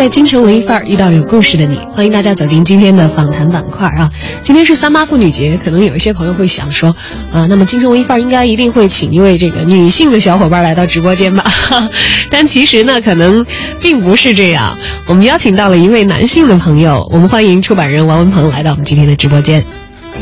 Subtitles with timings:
[0.00, 4.10] 在京城文艺范儿遇到有故事的你，欢迎大家走进今天的访谈板块啊！
[4.42, 6.96] 今天是三八妇女节，可能有一些朋友会想说，
[7.30, 11.44] 啊，那么京城文艺范儿应该一定会请一位这个女性的小伙伴来到直播间吧？
[12.32, 13.44] 但其实呢，可能
[13.82, 14.78] 并不是这样。
[15.04, 19.62] 我们邀请到了一位男性的朋友，我们欢迎出版人王文鹏来到我们今天的直播间。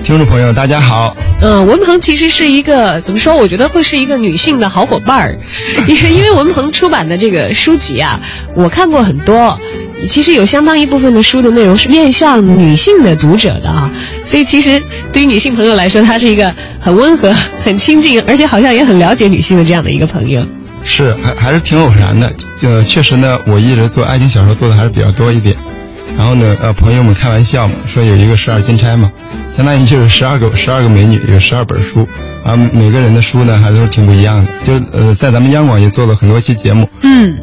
[0.03, 1.15] 听众朋友，大家好。
[1.41, 3.37] 嗯，文鹏其实是一个怎么说？
[3.37, 5.39] 我觉得会是一个女性的好伙伴儿，
[5.87, 8.19] 因为因为文鹏出版的这个书籍啊，
[8.55, 9.59] 我看过很多，
[10.09, 13.91] 其实有相当一部分的书的内容是面向女性的读者的啊，
[14.25, 20.45] 所以其实对于女性朋友来说，他是一个很温和、很亲近，而且好像也很了解女性的这样的一个朋友。
[20.85, 22.33] 是，还还是挺偶然的。
[22.63, 25.55] 呃，确实呢，我一直做爱情小说做的还是比较多一点。
[26.17, 29.11] 然后呢，呃，朋友们开玩笑嘛，说有一个十二金钗嘛，
[29.59, 32.07] 相当于就是十二个十二个美女，有十二本书，
[32.45, 34.53] 啊，每个人的书呢还都是挺不一样的。
[34.63, 36.89] 就呃，在咱们央广也做了很多期节目。
[37.03, 37.37] 嗯，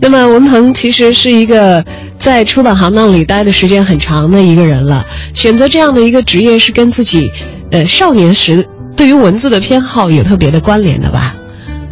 [0.00, 1.84] 那么文鹏其实是一个
[2.20, 7.32] 在出版行当里待的时间很长的一个人了，选择这样的一个职业是跟自己，
[7.72, 11.34] 呃，少年时对于文字的偏好有特别的关联的吧？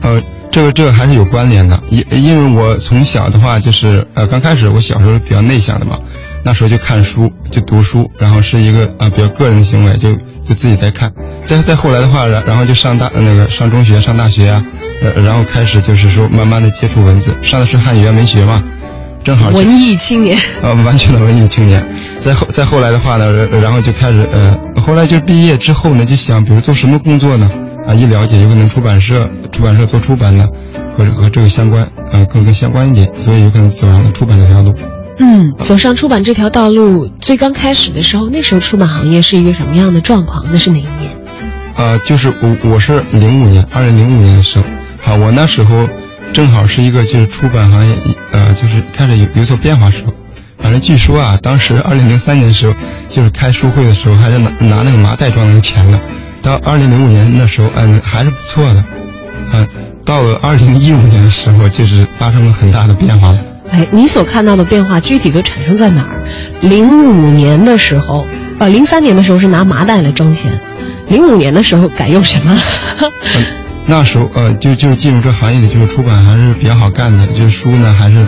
[0.03, 0.23] 呃。
[0.51, 5.99] 这个这个还是有关联的，因因为我从小的话就是呃刚开始我小时候比较内向的嘛，
[6.49, 11.13] 那时候就看书就读书，然后是一个啊比较个人的行为，就就自己在看。
[11.45, 14.65] 再再后来的话，然然后就上大那个上中学上大学啊，
[15.03, 18.65] 呃然后开始就是说慢慢的接触文字，上的是汉语言文学嘛，
[19.23, 21.87] 正好文艺青年呃完全的文艺青年。
[22.19, 27.51] 再后再后来的话呢，然后就开始呃后来就毕业之后呢，就想比如做什么工作呢？
[27.87, 30.49] 啊，一了解有可能出版社，出版社做出版呢，
[30.97, 34.75] 和和这个相关，呃，更更相关一点，所以有可能走上了出版这条路。
[35.19, 40.45] 嗯，走上出版这条道路，最刚开始的时候，那时候出版行业是一个什么样的状况？
[40.51, 41.17] 那是哪一年？
[41.77, 44.65] 呃，就是我我是零五年，二零零五年的时候，
[45.05, 45.89] 啊，我那时候
[46.33, 47.97] 正好是一个就是出版行业，
[48.33, 50.13] 呃，就是开始有有所变化时候。
[50.59, 52.75] 反正据说啊，当时二零零三年的时候，
[53.09, 56.01] 就是开书会的时候，还是拿拿那个麻袋装那个钱呢。
[56.43, 58.85] 到二零零五年那时候，嗯，还是不错的，
[59.53, 59.69] 嗯，
[60.05, 63.39] 到了二零一五年的时候，就是发生了很大的变化了。
[63.71, 66.23] 哎，你所看到的变化具体都产生在哪儿？
[66.61, 68.27] 零五年的时候，
[68.59, 70.61] 呃，零三年的时候是拿麻袋来装钱，
[71.09, 72.59] 零五年的时候改用什么？
[73.87, 78.19] 那时候，呃，就就进入这行业里，就是出版还是比较好干的，就是书呢还是，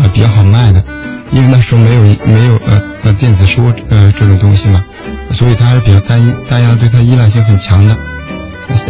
[0.00, 0.82] 呃，比较好卖的，
[1.30, 4.84] 因为那时候没有没有呃呃电子书呃这种东西嘛。
[5.32, 7.96] 所以它还是比较单一，大家对它依赖性很强的，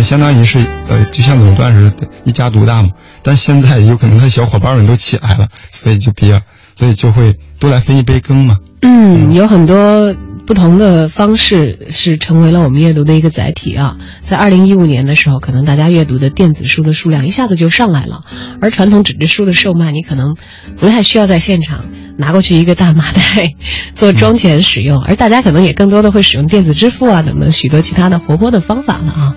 [0.02, 2.88] 相当于是呃，就像垄断似的，一家独大嘛。
[3.22, 6.40] 但现在有可能他小伙伴们都起来了，所以就比较，
[6.76, 8.58] 所以就会多来分一杯羹嘛。
[8.82, 10.14] 嗯，有很多
[10.50, 13.98] 不同的方式是成为了我们阅读的一个载体啊。
[14.20, 18.24] 在二零一五年的时候，可能大家阅读的电子书的数量一下子就上来了，
[18.60, 20.34] 而传统纸质书的售卖，你可能
[20.76, 21.84] 不太需要在现场
[22.16, 23.52] 拿过去一个大麻袋
[23.94, 29.32] 做装钱使用，而大家可能也更多的会使用电子支付啊等等许多其他的活泼的方法了啊。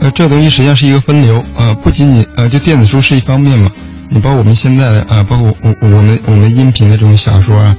[0.00, 3.70] 呃，这东西实际上是一个分流呃，不仅仅呃，就电子书是一方面嘛，
[4.10, 7.74] 你包括我们现在的啊，包括我我们我们音频的这种小说啊。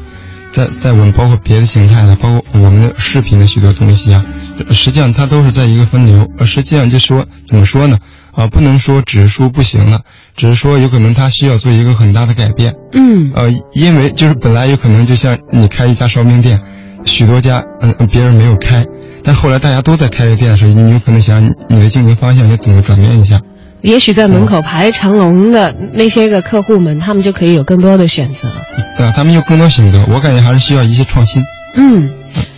[0.51, 4.25] 在在我们包括别的形态的，包括我们的视频的许多东西啊，
[4.71, 6.27] 实际上它都是在一个分流。
[6.37, 7.97] 呃，实际上就说怎么说呢？
[8.31, 10.01] 啊，不能说只是说不行了，
[10.35, 12.73] 只是说有可能它需要做一个很大的改变。
[12.93, 16.59] 嗯，呃，因为就是本来有可能就像你开一家烧饼店，
[17.05, 18.85] 许多家嗯、呃、别人没有开，
[19.23, 23.41] 但后来大家都在开这店的时候，你有可能想你的竞争方向要怎么转变一下。
[23.81, 28.49] 也许在门口排长龙的那些个客户们，他们就可以有更多的选择。
[28.97, 30.05] 对啊，他们有更多选择。
[30.11, 31.41] 我感觉还是需要一些创新。
[31.75, 32.09] 嗯，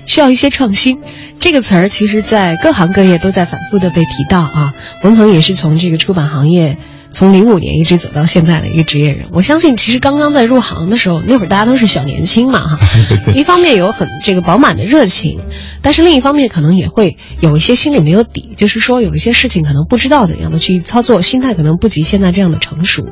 [0.05, 0.99] 需要一些创新。
[1.39, 4.73] 这个词儿其实，在各行各业都在反复的被提到啊。
[5.03, 6.77] 文鹏也是从这个出版行业。
[7.11, 12.79] 从零五年一直走到现在的一个职业人，我相信其实刚刚在入行的时候，那会儿大家都是小年轻嘛，哈。
[13.35, 15.39] 一方面有很这个饱满的热情，
[15.81, 23.05] 但是另一方面可能也会有一些心里没有底，就是说有一些事情可能不知道怎样的去操作，心态可能不及现在这样的成熟。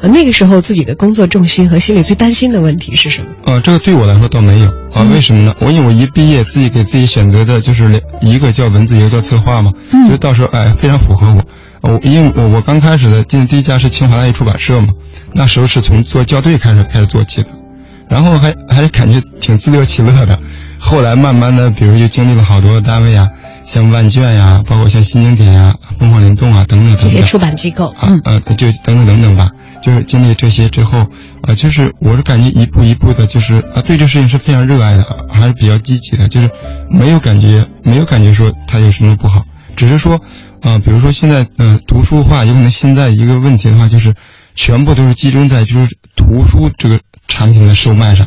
[0.00, 3.28] 呃，那个时候自己的工作重心和心里最担心的问题是什么？
[3.44, 5.54] 呃，这个对我来说倒没有啊，为什么呢？
[5.60, 11.44] 我因为我一毕业自己给自己选择的就是一个叫文字，一个叫策划嘛，嗯就到时候哎非常符合我。
[11.86, 14.88] 我因为我我刚开始的进第一家是清华大学出版社嘛，
[15.32, 17.48] 那时候是从做校对开始开始做起的，
[18.08, 20.38] 然后还还是感觉挺自得其乐的。
[20.78, 23.28] 后来慢慢的，比如就经历了好多单位啊，
[23.64, 29.50] 像万卷呀，包括像新经典呀、凤凰联动啊等等等等这些出版机构，啊呃，就等等等等吧。
[29.82, 31.06] 就是经历这些之后，
[31.42, 36.50] 啊，就是我是感觉一步一步的，就是啊，对这事情是非常热爱的，还是比较积极的，就是
[36.90, 39.44] 没有感觉，没有感觉说它有什么不好，
[39.76, 40.20] 只是说，
[40.60, 44.14] 啊，比如说现在，呃，读书的话，有可能现在一个问题的话，就是
[44.54, 46.98] 全部都是集中在就是图书这个
[47.28, 48.26] 产品的售卖上，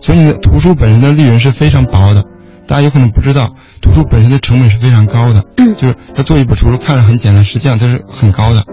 [0.00, 2.24] 所以呢，图书本身的利润是非常薄的，
[2.66, 8.64] 大家有可能不知道，图书本身的成本是非常高的，嗯就是他做一本图书看着很简单，实际上它是很高的，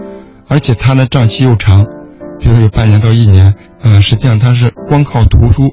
[0.48, 1.86] 而且它的账期又长。
[2.40, 5.70] 比如有半年到一年，呃，实际上它是光靠图书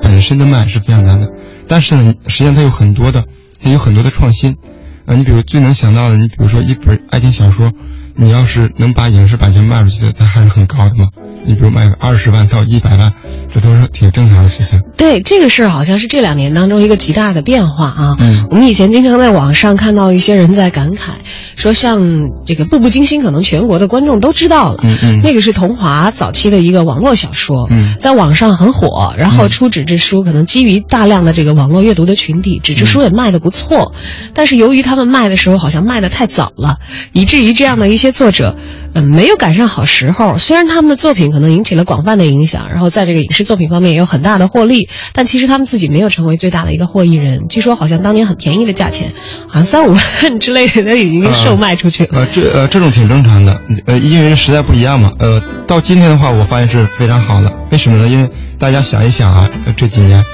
[0.00, 1.30] 本身的卖是非常难的。
[1.68, 3.24] 但是呢，实际上它有很多的，
[3.62, 4.56] 它有很多的创新。
[5.06, 7.72] 呃，你比如最能想到的，你比如说一本爱情小说，
[8.14, 11.08] 你要是能把影视版权卖出去的，它还是很高的嘛。
[11.44, 13.12] 你比如卖个二十万到一百万，
[13.56, 14.82] 这都是挺正常的事情。
[14.98, 18.16] 对这个事儿，好像是这两年当中一个极大的变化啊。
[18.20, 21.12] 嗯我们以前经常在网上看到一些人在感慨，
[21.56, 22.00] 说像
[22.44, 24.80] 这个《步步惊心》，可能全国的观众都知道了。
[24.82, 33.92] 嗯嗯那个是桐华早期的一个网络小说，嗯在网上很火，然后出纸质书，可能基于大量的这个网络阅读的群体，纸质书也卖的不错。
[34.34, 36.76] 但是由于他们卖的时候好像卖的太早了，
[37.12, 38.54] 以至于这样的一些作者，
[38.94, 40.36] 嗯，没有赶上好时候。
[40.36, 47.48] 虽然他们的作品可能引起了广泛的影响，然后在这个影视作品方面也有很大的获利，但其实他们自己没有成为最大的一个获益人。
[47.48, 49.14] 据说好像当年很便宜的价钱，
[49.48, 52.18] 好像三五万之类的都已经售卖出去了。
[52.18, 55.12] 呃，这呃这种挺正常的，呃，因为时代不一样嘛。
[55.18, 57.56] 呃，到今天的话，我发现是非常好的。
[57.70, 58.08] 为什么呢？
[58.08, 58.28] 因为
[58.58, 60.24] 大家想一想啊，这几年，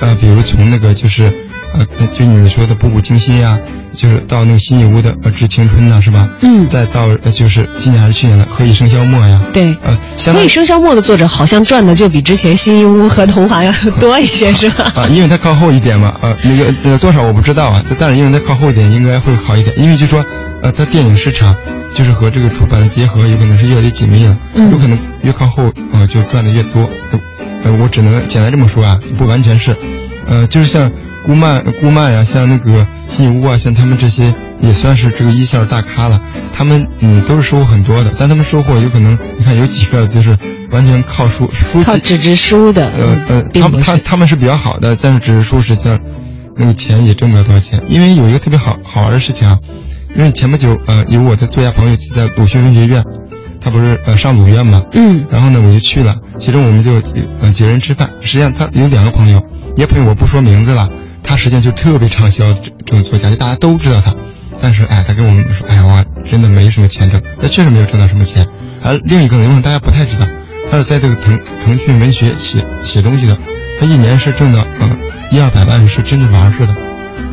[0.00, 1.32] 呃，比如从那个就是，
[1.74, 3.58] 呃，就你说的《步步惊心》呀，
[3.94, 6.28] 就是到那个新义屋的《呃致青春》呐，是吧？
[6.40, 9.40] 嗯再到呃就是今年还是去年的《何以笙箫默》呀。
[9.52, 14.92] 对呃，相当于所以笙箫默的作者好像赚的就比之前新一屋和桐华要多一些，是吧？
[14.96, 19.78] 啊，因为它靠后一点嘛，呃，那个呃多少我不知道啊，但是因为它靠后一点，应该会好一点。
[19.78, 20.24] 因为就说，
[20.62, 21.54] 呃，它电影市场
[21.94, 26.88] 就是和这个出版的结合，有可能是越来越紧密了，嗯有可能越靠后，呃，就赚的越多。
[27.10, 27.20] 呃
[27.64, 29.76] 呃，我只能简单这么说啊，不完全是，
[30.26, 30.90] 呃，就是像
[31.24, 36.20] 顾漫、顾漫呀、像那个信义屋啊，像他们这些也算是这个一线大咖了，
[36.52, 40.36] 他们嗯都是收获很多的，但他们收获有可能，你看有几个就是
[40.70, 45.98] 完全靠书书籍靠纸质书的，呃呃，他他他们是比较好的，但是纸质书实际上
[46.56, 47.82] 那个钱也挣不了多少钱。
[47.86, 49.58] 因为有一个特别好好玩的事情啊，
[50.16, 53.04] 因为前不久呃有我的作家朋友在鲁迅文学院，
[53.60, 55.24] 他不是呃上鲁院嘛，嗯。
[55.30, 59.40] 然后呢我就去了，其中我们就几呃几个人吃饭，实际上他有两个朋友，
[59.76, 60.88] 一个朋友我不说名字了，
[61.22, 62.44] 他实际上就特别畅销
[62.84, 64.14] 这种作家，就大家都知道他，
[64.60, 68.46] 但是哎他跟我们说，哎呀我真的没什么钱挣，他确实没有挣到什么钱，
[68.82, 70.26] 而另一个呢，因为大家不太知道。
[70.70, 73.36] 他是在这个腾腾讯文学写写东西的，
[73.78, 74.96] 他一年是挣到呃
[75.30, 76.74] 一二百万，是真的玩似的。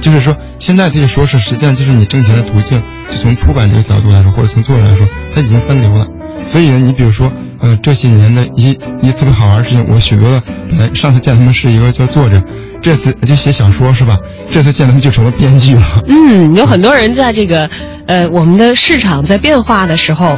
[0.01, 6.05] 就是说，现在可以说是实际上就是你挣钱的途径，就从出版这个角度来说，或者从作者来说，他已经分流了。
[6.47, 8.71] 所以呢，你比如说，呃，这些年的一
[9.01, 12.43] 一特别好玩的事情，我许多的本来上次见他们是一个叫作者，
[12.81, 14.17] 这次就写小说是吧？
[14.51, 16.03] 这次见他就成了编剧了。
[16.07, 17.69] 嗯，有很多人在这个
[18.05, 20.37] 呃我们的市场在变化的时候。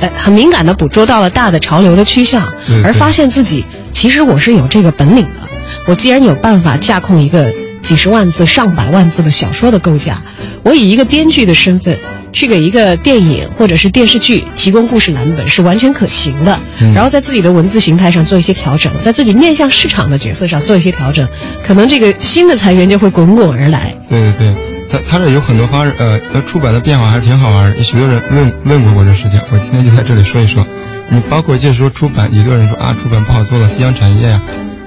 [0.00, 5.48] 呃，很敏感的捕捉到了大的潮流的趋向，对对而发现自己其实我是有这个本领的。
[5.86, 10.22] 我既然有办法架空一个几十万字、上百万字的小说的构架，
[10.62, 11.98] 我以一个编剧的身份
[12.32, 16.58] 去给一个电影或者是电视剧提供故事蓝本是完全可行的。
[16.80, 21.28] 嗯然后在自己的文字形态上做一些调整，在自己面向市场的角色上做一些调整，
[21.66, 23.94] 可能这个新的财源就会滚滚而来。
[24.08, 24.56] 对对对，
[24.90, 27.82] 他他这有很多方式，呃，呃，出版的变化还是挺好玩的。
[27.82, 30.66] 许多人问问过我这事情，我今天就在这里说一说。
[31.10, 34.40] 你包括就是说出版，有的人说啊，出版不好做了，夕阳产业呀、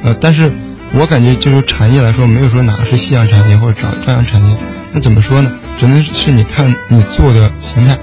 [0.04, 0.52] 呃，但是
[0.98, 4.58] 我感觉就是产业来说，没有说哪个是夕阳产业或者朝朝阳产业。
[4.94, 5.52] 那怎么说呢？
[5.78, 8.00] 只能是你看你做的形态，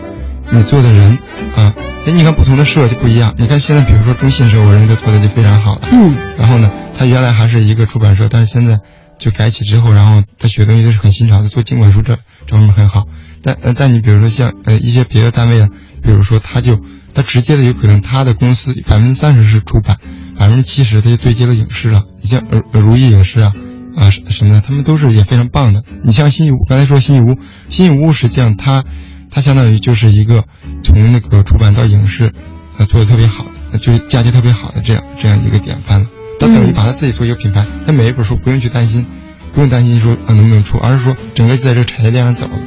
[0.51, 1.19] 你做的人
[1.57, 1.75] 啊，
[2.07, 3.35] 哎，你看不同的社就不一样。
[3.39, 5.89] 你看现在，比如说中信社，我认为他做的就非常好了。
[5.91, 8.79] 嗯，然后呢，他原来还是一个出版社，但是现在
[9.19, 13.07] 就改起之后，然后他学东西都是很新潮的，做经管书这这方面很好。
[13.43, 15.71] 但呃，但你比如说像呃一些别的单位啊，
[16.03, 16.79] 比如说他就
[17.15, 19.97] 他直接的有可能他的公司百分之三十是出版，
[20.39, 22.05] 百分之七十他就对接了影视了。
[22.21, 23.53] 你像呃呃如意影视啊
[23.97, 25.83] 啊什什么的，他们都是也非常棒的。
[26.03, 27.37] 你像新义屋，刚才说新义屋，
[27.69, 28.85] 新义屋实际上它
[29.31, 30.45] 它相当于就是一个
[30.83, 32.33] 从那个出版到影视，
[32.79, 36.07] 呃做的特别好的，就是嫁接特别好的这样这样一个典范了。
[36.41, 39.07] 他等于把他自己做一个品牌，他每一本书不用去担心，
[39.55, 42.59] 不用担心说啊能不能出，而是说整个就在这个产业链上走了。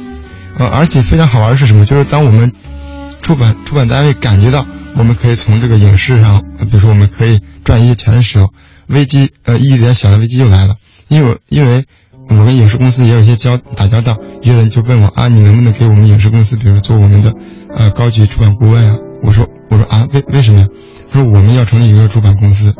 [0.58, 1.84] 呃，而且非常好玩的是什么？
[1.84, 2.50] 就是当我们
[3.20, 4.64] 出版出版单位感觉到
[4.96, 8.48] 我们可以从这个影视上，呃比如说我们可以赚一些钱的时候，
[8.86, 10.76] 危机呃一点小的危机又来了，
[11.08, 11.84] 因为因为
[12.30, 17.34] 我跟影视公司也有一些交打交道，有人就问我啊，你能不能给我们影视公司，比如做我们的
[17.76, 18.96] 呃高级出版顾问啊？
[19.24, 20.66] 我说我说啊，为为什么呀？
[21.10, 22.72] 他说我们要成立一个出版公司。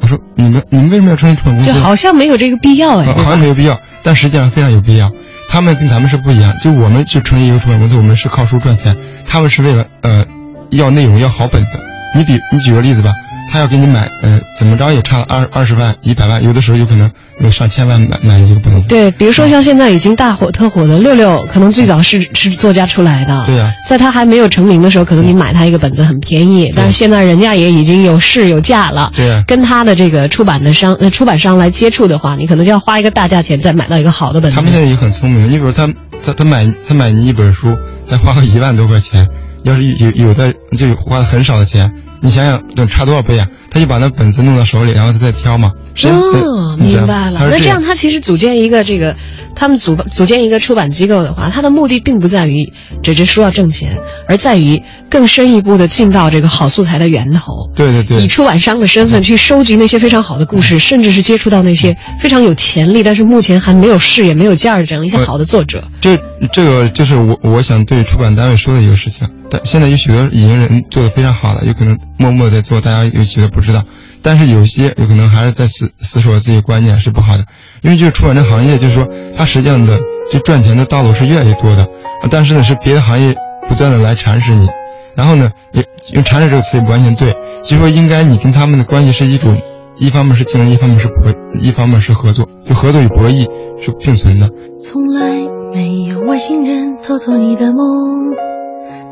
[0.00, 1.72] 我说你们你们为什么要成立出版公司？
[1.72, 5.08] 就好像没有这个必要哎，好像没有必要，但实际上非常有必要。
[5.48, 10.24] 他们跟咱们是不一样，就我们去成立一个出版公司，我们是靠书赚钱，他们是为了呃
[10.70, 11.68] 要内容要好本子。
[12.16, 13.12] 你比你举个例子吧。
[13.52, 18.88] 他要给你买，呃，怎么着也差二二十万、一百万，有的时候有可能有上千万买买一个本子。
[18.88, 23.44] 对，比如说像现在已经大火特火的六六，可能最早是是作家出来的。
[23.44, 29.12] 对呀，在他还没有成名的时候，可能你买他一个本子很便宜，但是现在人家也已经有市有价了。
[29.14, 34.56] 对啊，跟他的这个出版的商呃出版商来接触的话，你可能就要花一个大价钱再买到一个好的本子。
[34.56, 35.86] 他们现在也很聪明，你比如他
[36.24, 37.76] 他他买他买你一本书，
[38.08, 39.28] 再花个一万多块钱，
[39.64, 41.92] 要是有有的就花的很少的钱。
[42.24, 43.46] 你想想，等差多少倍啊？
[43.72, 45.72] 他就把那本子弄到手里，然后他再挑嘛。
[46.04, 47.48] 哦，明白了。
[47.50, 49.16] 那这样，他其实组建一个这个，
[49.54, 52.70] 他们组组建一个出版机构的话，他的目的并不在于
[53.02, 53.98] 这这书要挣钱，
[54.28, 57.70] 而在于更深一步的进到这个好素材的源头。
[57.74, 58.22] 对对对。
[58.22, 65.82] 以出版商的身份去收集那些非常好的故事，甚至是接触到那些非常有潜力，但是目前还没有事业、没有价值这样一些好的作者。
[66.00, 66.18] 这
[66.52, 69.26] 这个就是我我想对出版单位说的一个事情。
[69.50, 73.82] 但现在有许多已经人做的非常好了，有可能默默在做，大家有许多不知道。
[74.24, 77.44] 但是有些有可能还是在死死守自己观念是不好的，
[77.80, 79.98] 因为就是出版这行业，就是说它实际上的
[80.30, 81.88] 就赚钱的道路是越来越多的，
[82.30, 83.34] 但是呢是别的行业
[83.68, 84.68] 不断的来蚕食你，
[85.16, 89.60] 然后呢也用蚕食这个词也不完全对，就说应该你跟他们的关系是一种，
[89.96, 93.48] 一方面是竞争，一方面是博，一方面是合作，就合作与博弈
[93.80, 94.48] 是并存的。
[94.80, 95.32] 从来
[95.74, 98.30] 没有外星人偷走你的梦，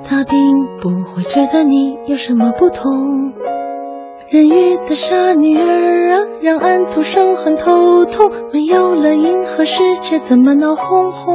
[0.08, 0.36] 他并
[0.80, 3.32] 不会觉得你有什么不同。
[4.32, 8.30] 人鱼的傻女儿啊，让俺徒生很头痛。
[8.52, 11.34] 没有了银河世界，怎么闹哄哄？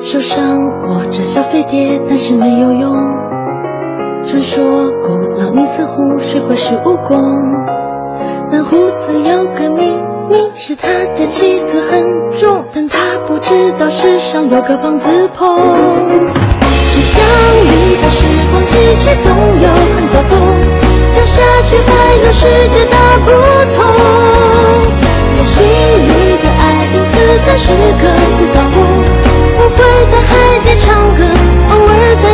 [0.00, 2.90] 手上握着小飞碟，但是没有用。
[4.22, 7.18] 传说古老尼斯湖水会是蜈蚣。
[8.50, 9.94] 蓝胡子有个秘
[10.30, 15.58] 密，是他的妻子很重，但他不知道世上有个胖子婆。
[16.90, 17.22] 纸箱
[17.62, 20.22] 里的时光机器总有很多
[21.68, 21.76] 是。
[21.76, 22.96] 还有世界大
[23.26, 23.28] 不
[23.76, 23.76] 同。
[25.36, 26.08] 游戏里
[26.42, 26.62] 的爱，
[26.94, 27.12] 因此
[27.46, 27.66] 在时
[28.00, 28.02] 刻
[28.38, 28.76] 不倒翁。
[29.58, 29.78] 不会
[30.10, 30.30] 在海
[30.64, 31.20] 底唱歌，
[31.70, 31.90] 偶尔
[32.22, 32.24] 在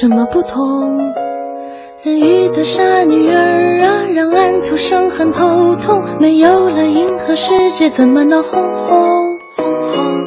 [0.00, 0.96] 什么不同？
[2.02, 6.02] 人鱼的傻女儿啊，让安徒生很头痛。
[6.18, 9.36] 没有了银河世界，怎么闹哄哄？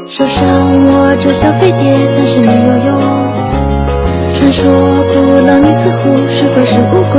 [0.09, 1.79] 手上握着小飞碟，
[2.15, 3.01] 但是没有用。
[4.35, 4.71] 传说
[5.11, 7.17] 古老尼斯湖是会是蜈蚣。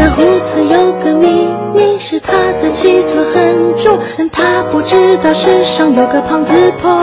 [0.00, 1.28] 蓝胡子有个秘
[1.74, 6.98] 密，是他的妻子很重，但他不知道世上有个胖子婆。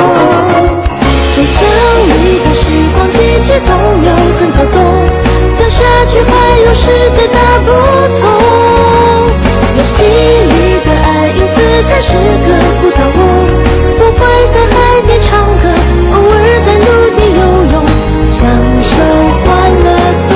[1.39, 3.71] 纸箱里的时光机器总
[4.03, 4.75] 有很多洞，
[5.57, 6.31] 掉下去还
[6.65, 7.71] 有世界大不
[8.19, 8.21] 同。
[9.77, 11.55] 游戏里的爱因此
[11.87, 12.11] 在时
[12.43, 12.45] 刻
[12.81, 13.23] 不倒翁，
[13.97, 14.75] 不会在海
[15.07, 15.63] 底唱歌，
[16.11, 17.41] 偶尔在陆地游
[17.71, 17.75] 泳，
[18.27, 18.37] 享
[18.83, 18.91] 受
[19.39, 19.47] 欢
[19.79, 19.87] 乐
[20.27, 20.29] 颂。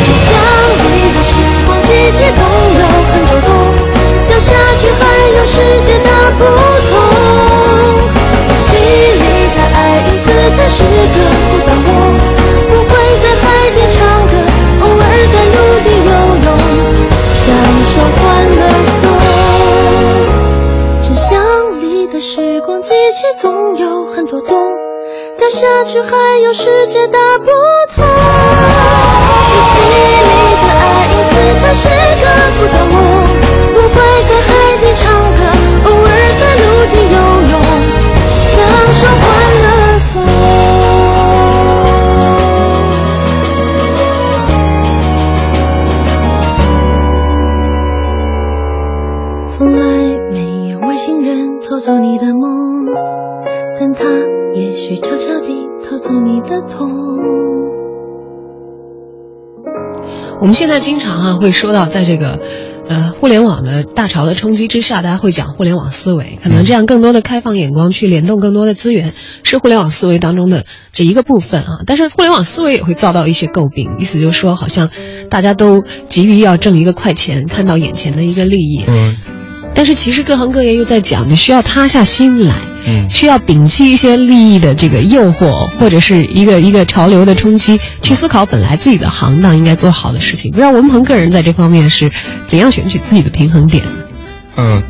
[0.00, 0.32] 纸箱
[0.80, 1.30] 里的时
[1.66, 2.40] 光机器总
[2.80, 2.82] 有
[3.12, 3.48] 很多洞，
[4.28, 4.48] 掉下
[4.80, 5.02] 去还
[5.36, 6.08] 有世界大
[6.38, 6.73] 不同。
[25.44, 27.44] 掉下去还有世界大不
[27.94, 28.02] 同。
[28.02, 29.76] 我心
[30.24, 30.82] 里的爱
[31.12, 31.34] 因此
[56.54, 56.90] 的痛。
[60.40, 62.38] 我们现在经常啊会说到，在这个，
[62.88, 71.80] 呃，互联网的大潮的冲击之下，大家会讲互联网思维，可能这样更多的开放眼光去联动更多的资源，是互联网思维当中的这一个部分啊。
[71.86, 74.90] 但是互联网思维也会遭到一些诟病，意思就是说，好像
[75.30, 78.84] 大家都急于要挣一个快钱，看到眼前的一个利益。
[78.86, 79.16] 嗯
[79.76, 82.54] 但是其实各行各业又在讲，你需要塌下心来，
[82.86, 90.50] 嗯需要摒弃一些利益的这个诱惑，或者是一个一个潮流的冲击，去思考本来自己的行当应该做好的事情。
[90.52, 92.10] 不知道文鹏个人在这方面是
[92.46, 94.04] 怎样选取自己的平衡点呢？
[94.56, 94.82] 嗯，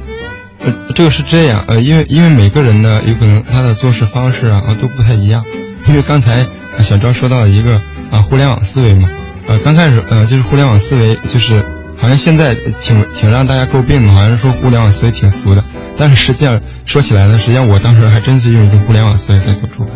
[0.60, 5.44] 呃，这个是这样，呃，因为因为每个人呢，有可能他的做事方式啊啊都不太一样。
[5.86, 6.40] 因为刚才
[6.76, 9.08] 啊小昭说到了一个啊互联网思维嘛，
[9.46, 11.64] 呃，刚开始呃就是互联网思维就是
[11.96, 15.64] 好像现在挺挺让大家诟病的，好像说互联网思维挺俗的，
[15.96, 19.92] 但是实际上说起来呢，实际上我当时还真是用一种互联网思维在做出版，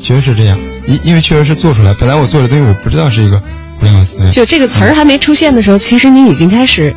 [0.00, 3.38] 确实是这样，因因为确实是做出来，本来我做的东西我不知道是一个
[3.78, 6.94] 互联网思维，就这个词儿还没出现的时候，其实你已经开始，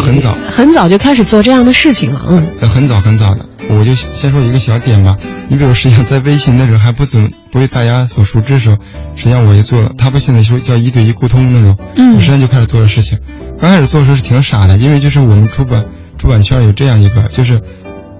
[0.00, 2.24] 很早很早就开始做这样的事情了。
[2.28, 5.16] 嗯，呃，很早很早的，我就先说一个小点吧。
[5.48, 8.76] 你比如，实际上在微信那时候还不怎么不为大家所熟知的时候，
[9.16, 9.92] 实际上我也做了。
[9.98, 13.18] 他不现在说叫一对一沟通那种，嗯我实际上就开始做的事情。
[13.62, 15.86] 刚开始做的时候是挺傻的，因为就是我们出版
[16.18, 17.62] 出版圈有这样一个，就是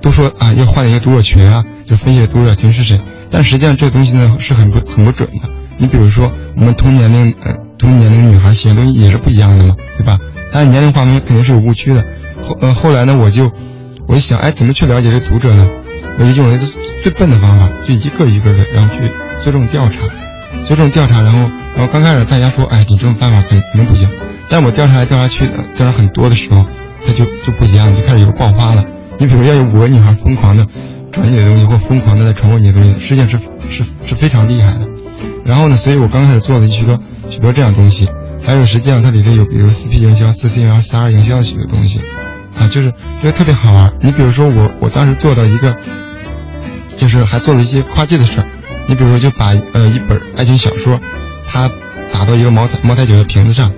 [0.01, 5.51] 都说啊要换一个读者群啊，就分析读者群是谁，但实际上这个东西呢是很不很不准的。
[5.79, 10.17] 你比如说，我们同年龄呃同年龄女孩喜欢东西也是不一样的嘛，对吧？
[10.53, 12.05] 但是年龄划分肯定是有误区的。
[12.41, 13.51] 后呃后来呢，我就
[14.07, 15.69] 我就想，哎，怎么去了解这读者呢？
[16.21, 16.69] 我就用了最
[17.03, 19.09] 最笨的方法，就一个一个的，然后去
[19.41, 20.03] 做这种调查，
[20.65, 24.09] 做这种调查，然后然后刚开始大家说，哎，你这种办法肯肯定不行。
[24.53, 26.67] 但我调查来调查去，的调查很多的时候，
[27.07, 28.85] 它就就不一样，就开始有爆发了。
[29.19, 30.67] 你比如要有五个女孩疯狂的
[31.11, 33.39] 转你的东西，或疯狂的在传播你的东西，实际上是
[33.71, 34.87] 是是非常厉害的。
[35.43, 38.07] 然后呢，所以我刚开始做了许多许多这样东西，
[38.45, 42.03] 还有实际上它里头有比如四 P 营销、四 C 营销、四 R 营销的许多东西，
[42.55, 42.91] 啊，就是
[43.23, 43.91] 觉得特别好玩。
[44.03, 45.75] 你比如说我我当时做到一个，
[46.99, 48.47] 就是还做了一些跨界的事儿。
[48.87, 51.01] 你比如说就把呃一本爱情小说，
[51.49, 51.71] 它
[52.13, 53.73] 打到一个茅台茅台酒的瓶子上，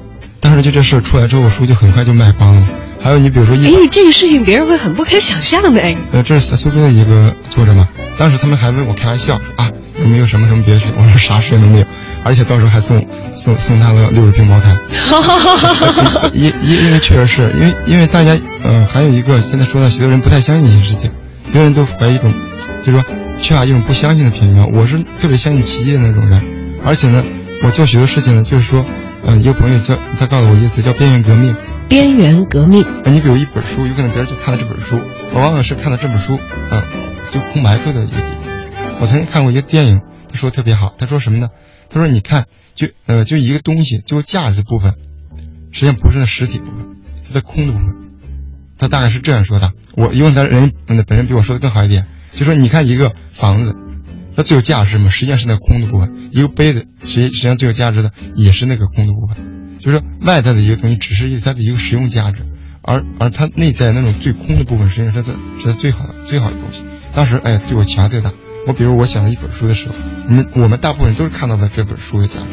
[0.45, 2.63] 当时就这事儿出来之后，书就很快就卖光了。
[3.01, 5.97] 还有你比如说一哎，这个事情别人会很不可想象的哎。
[6.13, 9.71] 呃，这是苏州的一个作者嘛，当时他们还问我开玩笑啊，
[10.03, 10.91] 有没有什么什么别的选？
[10.99, 11.87] 我说啥事都没有，
[12.25, 13.03] 而且到时候还送
[13.35, 14.77] 送送他了六十瓶茅台。
[16.35, 21.11] 因因因为确实是因为因为大家呃还有一个现在说到许多人不太相信一些事情，
[21.53, 22.31] 别人都怀疑一种
[22.85, 23.05] 就是说
[23.41, 24.67] 缺乏一种不相信的品嘛。
[24.73, 26.43] 我是特别相信奇迹的那种人，
[26.85, 27.25] 而且呢，
[27.63, 28.85] 我做许多事情呢，就是说，
[29.27, 31.57] 呃，一个朋友叫他告诉我一个词叫边缘革命。
[31.89, 34.99] 边缘革命，啊，你比如一本书，有可能别人就看了这本书，
[35.33, 36.37] 我往往是看了这本书，
[36.71, 36.85] 啊，
[37.31, 38.99] 就空白处的一个地方。
[39.01, 41.49] 我曾经看过一个电影，他说特别好，他说什么呢？
[41.91, 44.95] 他说你看，就呃就一个东西最有价值的部分，
[45.73, 47.87] 实际上不是那实体部分，是在空的部分。
[48.79, 49.73] 他大概是这样说的。
[49.95, 53.77] 我因为他人嗯本人比我说的更好一点，就说你看一个房子，
[54.37, 59.79] 它最有价值嘛，实际上是那空的部分；一个杯子，实实际上最有价值的也是那个空的部分。
[59.81, 62.47] 就是外在的一个东西，只是它的一个实用价值，
[62.83, 66.83] 而而它内在那种最空的部分，实际上是它是它最好的最好的东西。
[67.15, 68.33] 当时哎，对我强最大。
[68.67, 69.95] 我比如我想了一本书的时候，
[70.27, 72.47] 我们我们大部分人都是看到的这本书的价值，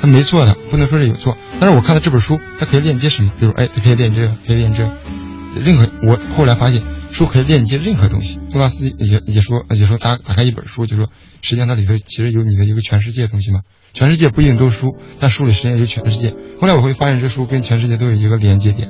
[0.00, 1.36] 它没错的，不能说是有错。
[1.58, 3.32] 但是我看到这本书，它可以链接什么？
[3.40, 4.88] 比如哎，它可以链接，可以链接。
[5.56, 6.80] 任何我后来发现，
[7.12, 8.38] 书可以链接任何东西。
[8.50, 11.06] 托拉斯也也说也说打打开一本书，就说
[11.42, 13.60] 实际上它里头其实有你的一个全世界的东西嘛。
[13.92, 16.34] 全世界不一定都是书，但书里实际上有全世界。
[16.60, 18.88] 后来我会发现，这书跟全世界都有一个连接点。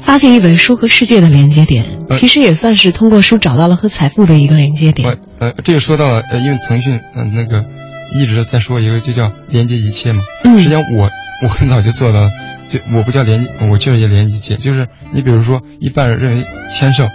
[0.00, 5.08] 发现一本书和世界的连接点，呃其实也算是通过书找到了和财富的一个连接点。
[5.38, 7.66] 呃呃，这个说到了，呃，因为腾讯嗯、呃、那个
[8.14, 10.22] 一直在说一个就叫连接一切嘛。
[10.44, 11.10] 嗯实际上我
[11.44, 12.30] 我很早就做到了，
[12.70, 14.56] 就我不叫连接，我确实也连接一切。
[14.56, 17.08] 就是你比如说，一般人认为签售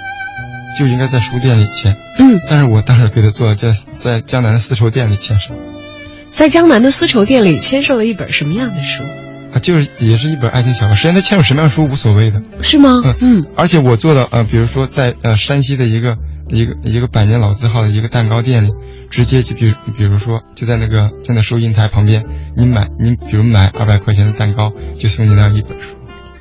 [0.78, 5.56] 就应该在书店里签，嗯，但是我当时给他做了在在江南的丝绸店里签售。
[6.30, 9.04] 在江南的丝绸店里签售了一本什么样的书？
[9.54, 10.96] 啊，就是也是一本爱情小说。
[10.98, 12.89] 实际上他签售什么样的书无所谓的，是吗？
[13.22, 16.18] 嗯，而且我做的呃，比如说在呃山西的一个
[16.49, 18.71] 一个一个百年老字号的一个蛋糕店里，
[19.10, 25.95] 直接就比比如说就在那个在那收银台旁边，你买你比如买二百块钱的蛋糕，就送你那样一本书。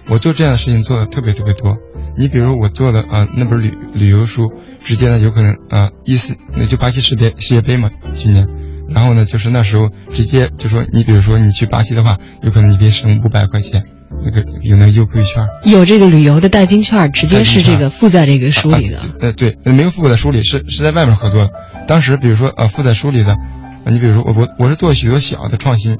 [0.08, 1.76] 我做这样的事情做的特别特别多。
[2.16, 4.52] 你比如我做的啊、那本旅旅游书，
[4.84, 8.46] 直接呢有可能啊一四那就巴西世界世界杯嘛去年。
[8.86, 13.82] 然后呢，就是那时候直接就说，你比如说你去巴西的话，有可能你可以省五百块钱，
[14.22, 19.00] 那个有那个优惠券，有这个旅游的代金券，直接是这个附在这个书里的。
[19.20, 21.50] 呃，对，没有附在书里，是是在外面合作的。
[21.86, 23.36] 当时比如说呃附在书里的，
[23.86, 25.98] 你比如说我我我是做许多小的创新。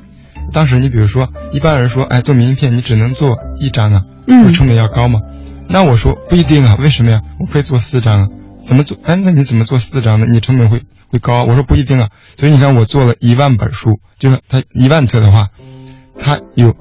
[0.52, 5.20] 当时你比如说一般人说，哎，做明信片你只能做一张啊，嗯，成本要高嘛。
[5.68, 7.22] 那我说不一定啊，为什么呀？
[7.40, 8.28] 我可以做四张啊。
[8.60, 8.96] 怎么做？
[9.02, 10.26] 哎，那你怎么做四张呢？
[10.28, 11.44] 你成本会会高？
[11.44, 12.08] 我说不一定啊。
[12.38, 15.48] 所以你看，我做了一万本书，就是它一万册的话，
[16.18, 16.74] 它有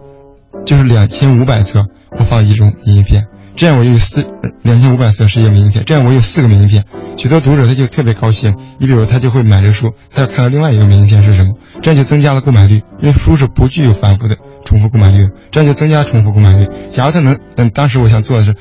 [0.65, 4.25] 就是两千五百册，我放一种明信片，这样我有四
[4.61, 6.85] 两千五百册是一个明信片，这样我有四个明信片，
[7.17, 8.55] 许多读者他就特别高兴。
[8.79, 16.67] 你比如他就会买这书，他要看到另外一个明信片是什么，这样就增加了购买率，因为书是不具有反复的重复购买率的，这样就增加重复购买率。
[16.91, 18.55] 假如他能，嗯，当时我想做的是。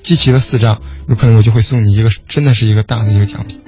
[0.00, 3.60] 集齐了四张，有可能我就会送你一个，真的是一个大的一个奖品。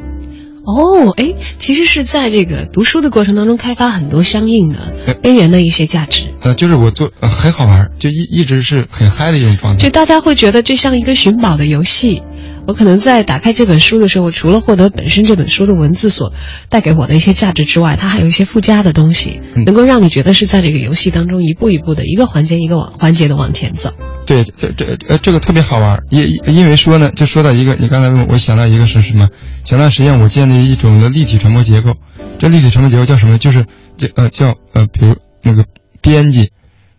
[0.64, 6.29] 哦，哎，其实是在这个读书的过程当中开发很多相应的边缘的一些价值。
[6.42, 9.78] 呃，就是我做呃很好玩，就一一直是很嗨的一种状态。
[9.82, 12.22] 就大家会觉得这像一个寻宝的游戏。
[12.66, 16.32] 我可能在打开这本书的时候，除了获得本身这本书的文字所
[16.68, 23.90] 带给我的一些价值之外，它还有一些附加的东西，能够让你觉得是在这个游戏当中一步一步的一个环节一个往环节的往前走。
[24.24, 29.28] 对，这这呃这个特别好玩，因因为说呢，就说到一个，你刚才问我想到一个是什么？
[29.64, 31.96] 前段时间我建立一种的立体传播结构，
[32.38, 33.38] 这立体传播结构叫什么？
[33.38, 35.64] 就是这呃叫呃比如那个
[36.00, 36.50] 编辑、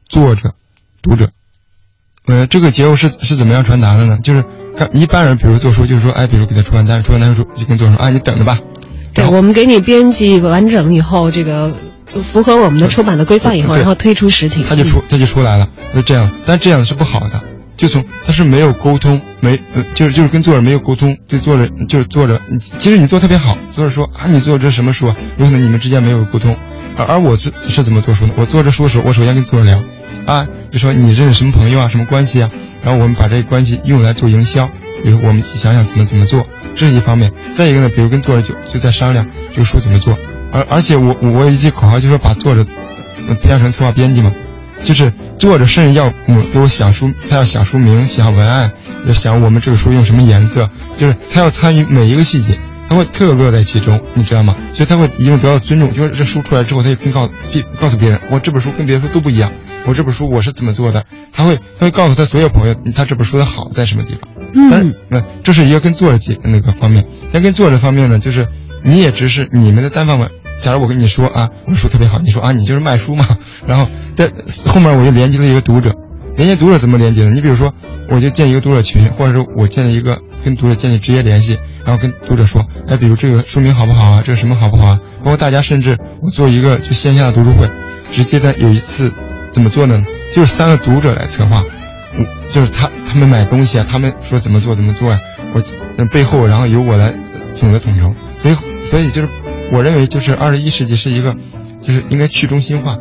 [0.08, 0.56] 作者、
[1.02, 1.32] 读者。
[2.28, 4.20] 呃，这个结构是是怎么样传达的呢？
[4.22, 4.46] 就是
[4.78, 8.60] 看一般人，比如做书，就是说，哎，比如给他出版单，出版单说就跟作者说，啊，你等着吧。
[9.14, 11.76] 对，我们给你编辑完整以后，这个
[12.22, 16.32] 符合我们的出版的规范以后，然后推出实体，他就出他就出来了，就这样。
[16.46, 17.44] 但这样是不好的，
[17.82, 22.40] 就从他是没有沟通，没呃，就是就是跟作者没有沟通，对作者就是作者，
[22.78, 25.16] 其实你做特别好，作者说啊，你做这什么书啊？
[25.38, 26.56] 有可能你们之间没有沟通，
[26.96, 28.34] 而而我是是怎么做书呢？
[28.38, 29.82] 我做这书的时候，我首先跟作者聊。
[30.28, 32.52] 啊，就说你认识什么朋友啊，什么关系啊？
[32.84, 34.70] 然后我们把这个关系用来做营销，
[35.04, 37.32] 比如我们想想怎么怎么做，这是一方面。
[37.56, 40.16] 再一个呢，比如跟作者就就在商量这个书怎么做，
[40.52, 42.64] 而而且我我有一句口号就是说把作者
[43.42, 44.32] 培养成策划编辑嘛，
[44.84, 48.72] 就是作者甚至要嗯给我想书，他要想书名、想文案，
[49.08, 54.56] 要想我们这个书用什么颜色，就是他要参与每一个细节，他会特乐在其中，你知道吗？
[54.72, 59.52] 所以他会一定得到尊重，就是这书出来之后，他就跟告并告诉别人，我这本书跟别人书都不一样。
[59.88, 61.04] 我这本书我是怎么做的？
[61.34, 64.30] 他会他会告诉他所有朋友，他这本书的好在什么地方。
[64.70, 67.04] 但是那这是一个跟作者接那个方面。
[67.32, 68.48] 但跟作者方面呢，就是
[68.84, 70.30] 你也只是你们的单方面。
[70.62, 73.28] 假如我跟你说啊，我书特别好，你说啊，你就是卖书嘛。
[73.68, 74.32] 然后在
[74.66, 75.94] 后面我就连接了一个读者，
[76.38, 77.32] 连接读者怎么连接呢？
[77.32, 77.74] 你比如说，
[78.08, 84.24] 我就建一个读者群，或者说我建立一个跟读者建立直接联系，然后跟读者说，哎，比如这个书名好不好啊？
[84.26, 85.00] 这个什么好不好啊？
[85.20, 87.70] 包括大家甚至我做一个就线下的读书会，
[88.12, 89.12] 直接的有一次。
[89.52, 90.02] 怎么做呢？
[90.32, 91.62] 就是三个读者来策划，
[92.18, 95.20] 嗯，就是他他们买东西啊，他们说怎么做怎么做呀，
[95.54, 97.14] 我背后然后由我来
[97.54, 99.28] 总的统筹，所以所以就是
[99.72, 101.36] 我认为就是二十一世纪是一个，
[101.82, 102.98] 就是应该去中心化，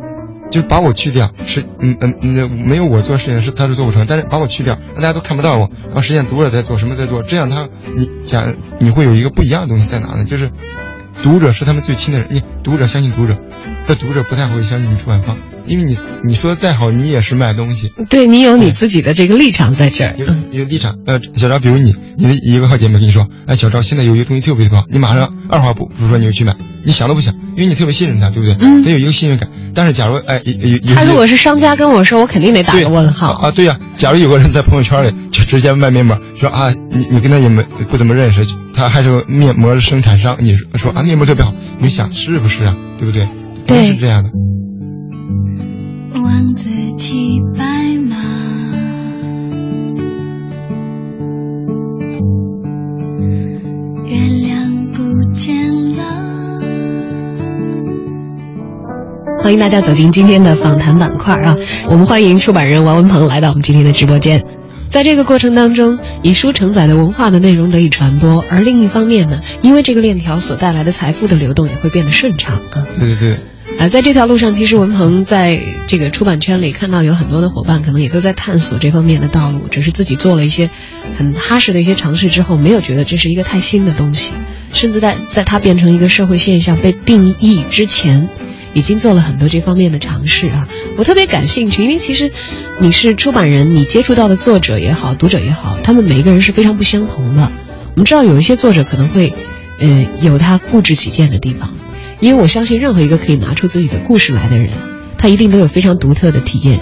[0.49, 10.25] 就是把我去掉，是嗯嗯嗯没有我做事情是他是做不成，但是把我去掉，让大家都看不到我，然后实现读者在做什么在做，这样他你讲你会有一个不一样的东西在哪呢？
[10.25, 10.49] 就是
[11.21, 13.37] 读者是他们最亲的人，你读者相信读者，
[13.85, 15.37] 但读者不太会相信你出版方。
[15.65, 17.91] 因为你你说的再好，你也是卖东西。
[18.09, 20.25] 对你有你自己的这个立场在这儿，有
[20.59, 20.97] 有立场。
[21.05, 28.57] 呃，小赵，比如你，你的一个好姐妹跟你说，哎，小赵，现在有一个东西特别特别好，你马上二话不不说你就去买，你想都不想，因为你特别信任他，对不对？
[28.59, 28.83] 嗯。
[28.83, 29.49] 他有一个信任感。
[29.73, 33.51] 但是假如哎有有他如果是商家跟我说，我肯定得打个问号啊。
[33.51, 42.75] 对呀，假如有个人在朋友圈里就直接卖面膜，说啊，你你跟他也没不怎么认识，他还是个面膜的生产商，你说啊面膜特别好，你想是不是啊？
[42.97, 43.25] 对不对？
[43.65, 44.29] 对，是这样的。
[46.31, 48.15] 王子骑白马，
[54.05, 55.53] 月亮不见
[55.93, 56.03] 了。
[59.43, 61.57] 欢迎大家走进今天的访谈板块啊！
[61.89, 64.41] 我们欢迎出版人王文鹏来到我们今天的直播间。
[64.89, 72.85] 在这个过程当中，以书承载的文化的内容得以传播，而另一方面呢，因为这个链条所带来的财富的流动也会变得顺畅啊。
[72.97, 73.37] 对对对。
[73.79, 80.69] 啊，在这条路上，其实文鹏在这个出版圈里看到有很多的伙伴，可能也都在探索这方面的道路，只是自己做了一些
[81.17, 84.33] 很踏实的一些尝试之后，没有觉得这是一个太新的东西，
[84.71, 88.29] 甚至在在它变成一个社会现象被定义之前，
[88.75, 90.67] 已经做了很多这方面的尝试啊。
[90.95, 92.31] 我特别感兴趣，因为其实
[92.79, 97.51] 你是出版人，你接触到的作者也好，读者也好，他们每一个人是非常不相同的。
[97.95, 99.33] 我们知道有一些作者可能会，
[99.79, 101.73] 呃，有他固执己见的地方。
[102.21, 104.69] 因为我相信，任何一个可以拿出自己的故事来的人，
[105.17, 106.79] 他一定都有非常独特的体验。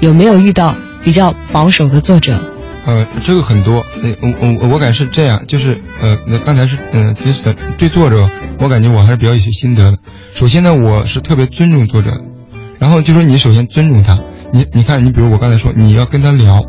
[0.00, 2.40] 有没有遇到比较保守的作者？
[2.84, 7.32] 呃，这个很多，呃，我我我感是这样，就是呃，那刚才是嗯，对
[7.78, 9.98] 对作者，我感觉我还是比较有些心得的。
[10.34, 12.20] 首先呢，我是特别尊重作者，
[12.80, 14.18] 然后就说你首先尊重他，
[14.52, 16.64] 你你看，你比如我刚才说，你要跟他聊，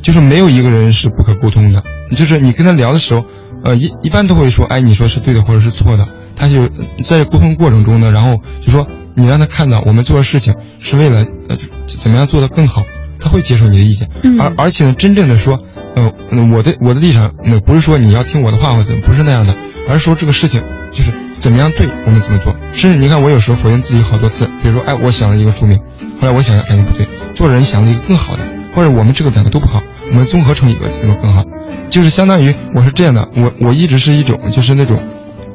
[0.00, 1.82] 就是没有一个人是不可沟通的，
[2.14, 3.24] 就是你跟他聊的时候，
[3.64, 6.06] 呃，一一般都会说，哎，你说是对的或者是错的，
[6.36, 6.68] 他就
[7.02, 12.82] 在这沟通过程中呢，然后就说你让他看到我们做的事情是为了呃怎么样做得更好。
[13.20, 14.06] 他会接受你的意见，
[14.38, 15.58] 而而且呢，真正的说，
[15.94, 16.12] 呃，
[16.52, 19.56] 我的我的立场，那不是说你要听我的话或者不是那样的，
[19.88, 22.54] 而是说这个事情就是怎么样对我们怎么做。
[22.74, 25.78] 甚至你看，我有时候否定自己好多次，比如说，哎，我想了一个书名，
[26.20, 31.42] 后来我想感觉不对，作者人想了一个更好的，或者我们这个两个都不好，我们综合成一个能够更好，
[31.88, 35.02] 就是相当于我是这样的，我我一直是一种就是那种，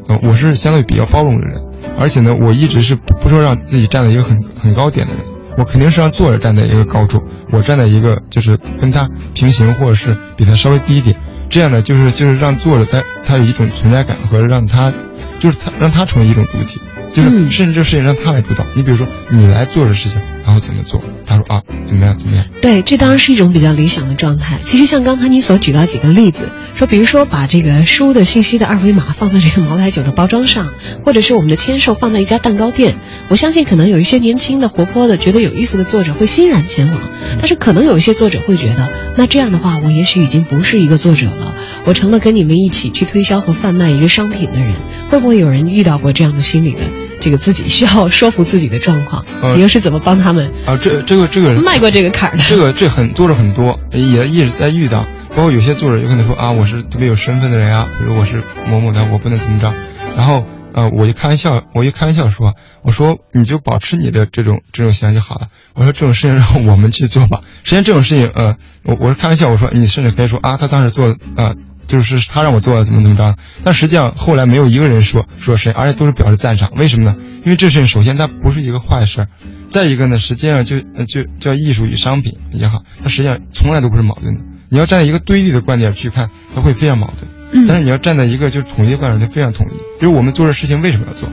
[0.10, 1.62] 呃，我是相对比较包容的人，
[1.98, 5.24] 而且呢，我一直是不说让自己站在一个很很高点的人。
[5.58, 11.16] 我肯定是让作者站在一个高处，我站在一个就是跟他平行，或者是比他稍微低一点，
[11.50, 14.92] 这样呢，就是就是让作者他他有一种存在感和让他，
[15.40, 16.80] 就是他让他成为一种主体。
[17.12, 21.00] 就是甚至这事情让他来主导，你比如说你来做这事情，然后怎么做？
[21.28, 22.44] 他说啊，怎么样怎么样？
[22.60, 24.58] 对，这当然是一种比较理想的状态。
[24.66, 30.74] 其实像刚才你所举到几个例子，说比如说把这个书的信息的二维码放在这个茅台酒的包装上，
[31.06, 32.96] 或者是我们的签售放在一家蛋糕店，
[33.28, 37.00] 我相信可能有一些年轻的、活泼的、觉得有意思的作者会欣然前往。
[37.38, 41.54] 但是可能有一些作者会觉得，那这样的话，我也许已经不是一个作者了，
[41.86, 44.74] 我成了跟你们一起去推销和贩卖一个商品的人。
[45.10, 46.82] 会不会有人遇到过这样的心理呢？
[47.20, 50.78] 这个自己需要说服自己的状况，你又是怎么帮他们啊？
[50.82, 52.44] 这这个这个人迈过这个坎儿的？
[52.48, 55.06] 这个这很作者很多，也一直在遇到。
[55.36, 59.72] 包括有些作者有可能说啊，我是特别有身份的人啊，比如我是某某的，我不能怎么着。
[60.18, 65.48] 然后呃，我就开玩笑，我就开玩笑说，我说你就保持你的这种这种形象就好了。
[65.76, 67.42] 我说这种事情让我们去做吧。
[67.64, 71.54] 实际上这种事情，呃，我我是开玩笑，我说你甚至可以说啊，他当时做啊。
[71.90, 76.72] 就是他让我做的怎么怎么着，但实际上后来没有一个人说说谁，而且都是表示赞赏。
[76.76, 77.18] 为什么呢？
[77.44, 79.28] 因为这事情首先它不是一个坏事，
[79.70, 84.42] 再一个呢，实际上就就叫艺术与商品也好，它实际上从来都不是矛盾的。
[84.70, 87.68] 你要站在一个对立的观点去看，它会非常矛盾。
[87.68, 89.74] 但是你要站在一个就是统一的观点，就非常统一。
[90.00, 91.28] 比如我们做这事情为什么要做？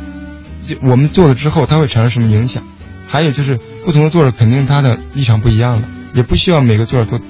[0.66, 2.62] 就我们做了之后，它会产生什么影响？
[3.06, 7.20] 还有就是不同的作者肯定他的立场不一样的，也不需要每个作者都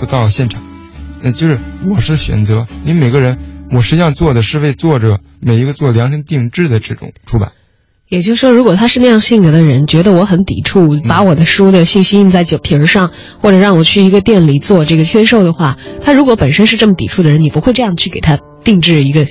[0.00, 0.60] 都到现场。
[1.22, 3.38] 嗯，就是我是选择，因为每个人，
[3.70, 7.52] 我实际上做的是为作者每一个做量身定制的这种出版。
[8.08, 19.24] 也就是说，如果他是那样性格的人，觉得我很抵触把我的书的信息印在酒瓶上，或者让我去一个店里做这个签售的话，他如果本身是这么抵触的人，你不会这样去给他定制一个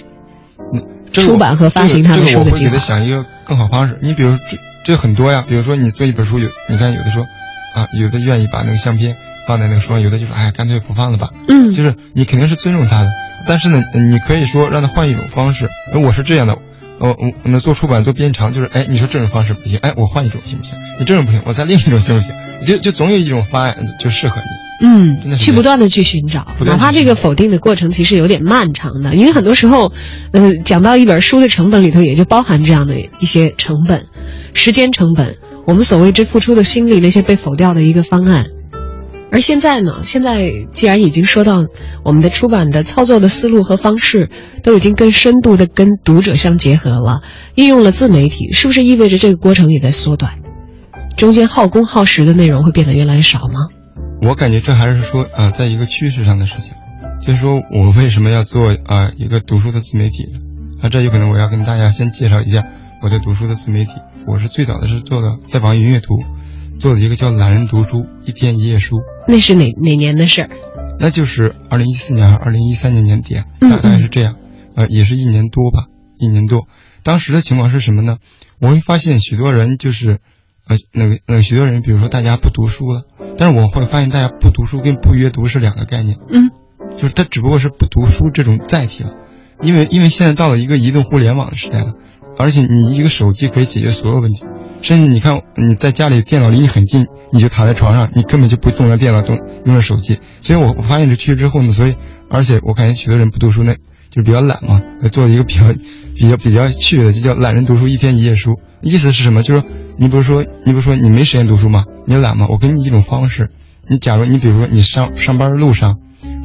[1.12, 2.36] 出版和发行他的书的计划。
[2.36, 4.00] 这个我会给他想一个更好方式。
[4.02, 7.26] 你比如这这很多呀，比如说你做一本书，有你看有的说。
[7.74, 9.16] 啊，有的愿意把那个相片
[9.52, 11.32] 放在那个书上，有的就说，哎，干脆不放了吧。
[11.50, 13.10] 嗯，就是你肯定是尊重他的，
[13.46, 15.68] 但是呢，你可以说让他换一种方式。
[16.02, 16.58] 我是这样的，
[17.00, 20.78] 我我那做出版做编长，就是，哎，你说这种方式不行，哎，我换一种行不行？
[21.00, 22.34] 你这种不行，我再另一种行不行？
[22.66, 24.88] 就就总有一种方案就适合你。
[24.88, 29.92] 嗯，去不断的去寻找，哪怕这个否定的过程其实有点漫长的，因为很多时候，
[30.32, 34.06] 呃，讲到一本书的成本里头，也就包含这样的一些成本，
[34.54, 35.36] 时间成本。
[35.68, 38.48] 我们所谓之付出的心力，那些被否掉的一个方案，
[39.32, 40.02] 而现在呢？
[40.04, 41.65] 现在既然已经说到
[42.04, 44.30] 我们的出版的操作的思路和方式，
[44.62, 47.22] 都已经更深度的跟读者相结合了，
[47.56, 50.34] 运用了自媒体，是不是意味着这个过程也在缩短？
[51.15, 53.70] 中间耗工耗时的内容会变得越来越少吗？
[54.22, 56.74] 我感觉这还是说呃，在一个趋势上的事情，
[57.26, 60.39] 就是说我为什么要做啊一个读书的自媒体呢？
[60.84, 62.65] 那这有可能我要跟大家先介绍一下
[63.02, 63.91] 我的读书的自媒体。
[64.28, 66.24] 我是最早的是做的在网易云阅读
[66.82, 70.50] 做了一个叫懒人读书一天一页书，那是哪哪年的事儿？
[71.00, 74.38] 那就是二零一四年二零一三年年底啊，大概是这样，
[74.76, 75.86] 呃，也是一年多吧，
[76.17, 76.67] 一年多。
[77.04, 78.17] 当时的情况是什么呢？
[78.60, 80.22] 我会发现许多人就是，
[80.67, 83.04] 呃，那个呃，许多人，比如说大家不读书了，
[83.38, 86.50] 但是我会发现大家不读书跟不阅读是两个概念，嗯，
[86.98, 89.13] 就是他只不过是不读书这种载体了，
[89.62, 91.94] 因为因为现在到了一个移动互联网的时代了。
[92.38, 94.44] 而且你一个手机可以解决所有问题，
[94.82, 100.20] 甚至你看你在家里电脑离你很近，你就躺在床上，你根本就不动了电脑，动用了手机。
[100.41, 101.96] 所以我我发现这趋势之后呢，所以
[102.30, 105.74] 而且我感觉许多人不读书，那就是比较懒嘛，做了一个比较
[106.15, 108.60] 比较比较趣味的，就叫懒人读书一天一页书。
[108.82, 109.44] 意思是什么？
[109.44, 109.63] 就是
[109.98, 111.86] 你不是说你不是说你没时间读书吗？
[112.06, 112.48] 你懒吗？
[112.50, 113.52] 我给你一种方式，
[113.88, 116.00] 你假如你比如说你上上班的路上，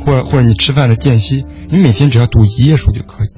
[0.04, 3.28] 或者或者你吃饭的间隙，你每天只要读一页书就可以，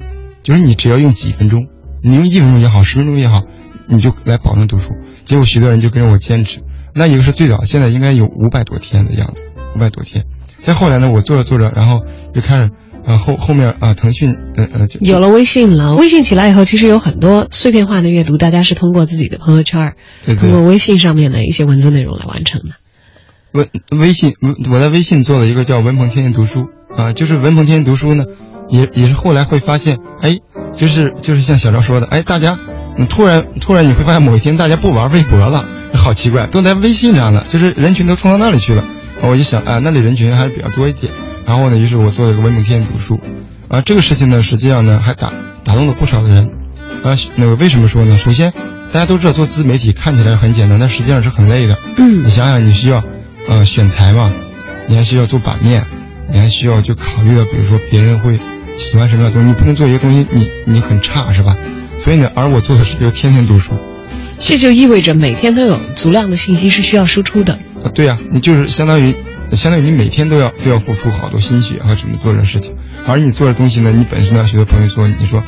[0.43, 1.67] 就是你只要用几分钟。
[2.01, 3.43] 你用一分钟也好，十分钟也好，
[3.89, 4.93] 你就来保证读书。
[5.25, 6.59] 结果许多人就跟着我坚持。
[6.93, 9.47] 那一个是最早，现在应该有五百多天的样子。
[9.75, 10.25] 五百多天。
[10.61, 12.01] 再后来呢，我做着做着，然后
[12.33, 12.71] 就开始，
[13.05, 22.69] 呃后后面啊、腾讯呃呃就有了微信了，微信起来以后，其实有很多碎片化的阅读，大家是通过自己的朋友圈儿，对对通过微信上面的一些文字内容来完成的。
[23.51, 28.25] 微微信，我我在微信做了一个叫文鹏天天读书啊，就是文鹏天天读书呢，
[28.67, 30.37] 也也是后来会发现，哎，
[30.75, 32.59] 就是就是像小赵说的，哎，大家，
[32.97, 38.81] 嗯，突然突然你会发现某一天大家不玩微博了，好奇怪，都在微信上了，就是人群都冲到那里去了，
[39.21, 41.11] 啊我就想，啊，那里人群还是比较多一点，
[41.45, 43.19] 然后呢，于是我做了一个文鹏天天读书，
[43.67, 45.31] 啊，这个事情呢，实际上呢还打
[45.63, 46.45] 打动了不少的人，
[47.03, 48.17] 啊，那个为什么说呢？
[48.17, 48.51] 首先，
[48.91, 52.23] 大家都知道做自媒体看起来很简单，但实际上是很累的，嗯。
[52.25, 53.03] 你想想，你需要，
[53.47, 54.31] 呃，选材嘛，
[54.87, 55.85] 你还需要做版面，
[56.27, 58.39] 你还需要就考虑到，比如说别人会
[58.77, 61.55] 喜欢什么样的东西，你不能做一个东西你你很差是吧？
[61.99, 63.73] 所以呢，而我做的是一个天天读书，
[64.39, 67.53] 这就意味着每天都有足量的信息是需要输出的。
[67.83, 69.15] 啊，对呀、你就是相当于，
[69.51, 75.39] 相当于你每天都要都要付出好多心血和什么做这事情，而你做的东西呢，你本身呢，许多朋友说，你说，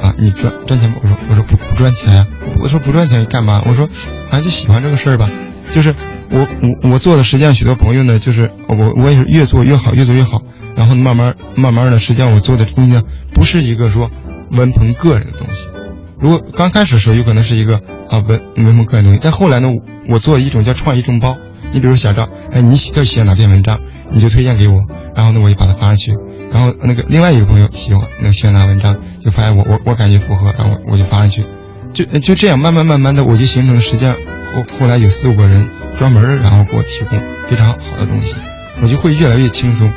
[0.00, 0.96] 啊，你赚赚钱吗？
[1.02, 2.26] 我说我说不不赚钱呀、
[2.60, 3.62] 我说不赚钱干嘛？
[3.66, 3.88] 我说，
[4.30, 5.30] 啊就喜欢这个事儿吧，
[5.70, 5.94] 就是
[6.30, 10.42] 我我我做的，实际上许多朋友呢，就是我我也是越做越好，越做越好，
[10.76, 14.10] 然后慢慢慢慢的，实际上我做的东西呢，不是一个说
[14.50, 15.68] 文鹏个人的东西。
[16.18, 19.70] 如果刚开始的时候有可能是一个啊文文鹏个人东西，但后来呢，
[20.08, 21.36] 我做一种叫创意众包。
[21.72, 26.14] 你比如小赵，哎，你喜特喜欢哪篇文章，你就推荐给我，然后呢，我就把它发上去。
[26.50, 31.44] 然后那个另外一个朋友喜欢那喜欢哪文章，就发现我我我感觉符合，然后我就发上去。
[31.92, 38.36] 就就这样慢慢慢慢的，我就形成了实际上后后来有四五个人专门的，然后给我提供非常好的东西，
[38.80, 39.92] 我就会越来越轻松。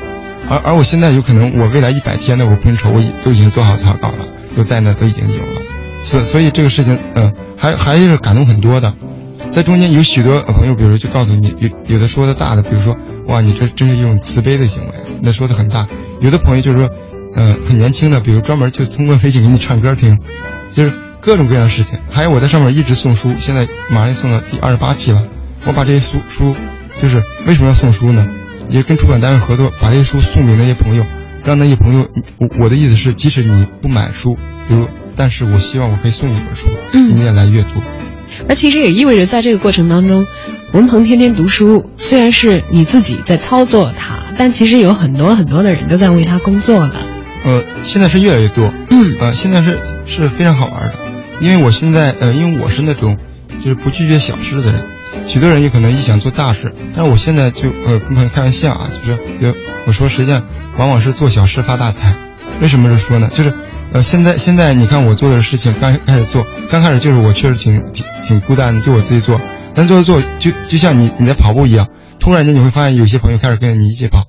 [0.49, 4.27] 而而我现在有可能，我未来一百天的我不用愁，我已都已经做好草稿了，
[4.57, 5.58] 都在那都已经有了。
[6.03, 8.93] 所所以这个事情，嗯、还还是感动很多的。
[9.51, 12.95] 在中间有许多朋友，比如就告诉你，有有的说的大的，比如说，
[13.27, 15.87] 哇，你这真是一种慈悲的行为，那说的很大。
[16.21, 16.89] 有的朋友就是说，
[17.33, 20.19] 呃，很年轻的，比如专门就通过飞信给你唱歌听，
[20.71, 21.97] 就是各种各样的事情。
[22.09, 25.25] 还有我在上面一直送书，现在马上送到第二十八期了。
[25.65, 26.55] 我把这些书书，
[27.01, 28.25] 就是为什么要送书呢？
[28.69, 31.03] 也跟出版单位合作，把这些书送给那些朋友，
[31.43, 32.07] 让那些朋友，
[32.37, 34.35] 我我的意思是，即使你不买书，
[34.67, 34.87] 比如，
[35.19, 37.83] 但是我希望我可以送你一本书，嗯你也来阅读。
[38.47, 40.25] 那其实也意味着，在这个过程当中，
[40.71, 46.95] 文鹏天天读书虽然是你自己在操作它，但其实有很多很多的人都在为它工作了。
[47.43, 50.93] 呃，现在是越来越多，嗯呃，现在是是非常好玩的，
[51.41, 53.17] 因为我现在呃，因为我是那种
[53.61, 54.85] 就是不拒绝小事的人，
[55.25, 59.53] 许多人有可能一想做大事，但是我现在就呃跟朋友开玩笑啊，就是有
[59.85, 60.41] 我说实际上
[60.77, 62.15] 往往是做小事发大财，
[62.61, 63.29] 为什么这么说呢？
[63.33, 63.53] 就是
[63.91, 69.39] 呃现在现在你看我做的事情刚开始做，刚开始就是我确实挺挺挺孤单的，就我自己做，
[69.73, 71.87] 但做着做就就像你你在跑步一样，
[72.19, 74.25] 突然间你会发现有些朋友开始跟着你一起跑。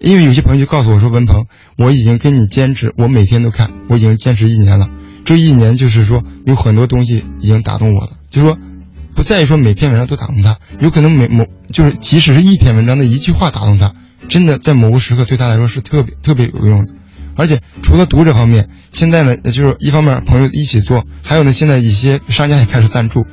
[0.00, 1.46] 因为有些朋友就告诉我说：“文鹏，
[1.78, 4.88] 我已经跟你坚持，我每天都看，我已经坚持一年了。
[5.24, 8.58] 这一年就是说有很多东西已经打动我了，就说
[9.14, 13.94] 不在于说每篇文章都打动他，有可能每某就是即使是一篇文章的一句话打动他，
[14.28, 16.92] 真的在某个时刻对他来说是特别特别有用的。
[17.36, 23.24] 而且除了读这方面，现在呢，就是一方面朋友一起做，还有呢，现在一些商家也开始赞助。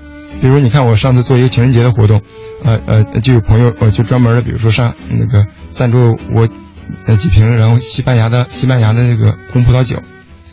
[0.41, 2.21] 比如你看我上次做一个情人节的活动，
[2.63, 6.49] 呃呃，就有朋友呃就专门的，比如说上那个赞助我
[7.05, 10.01] 呃几瓶，然后西班牙的西班牙的这个红葡萄酒。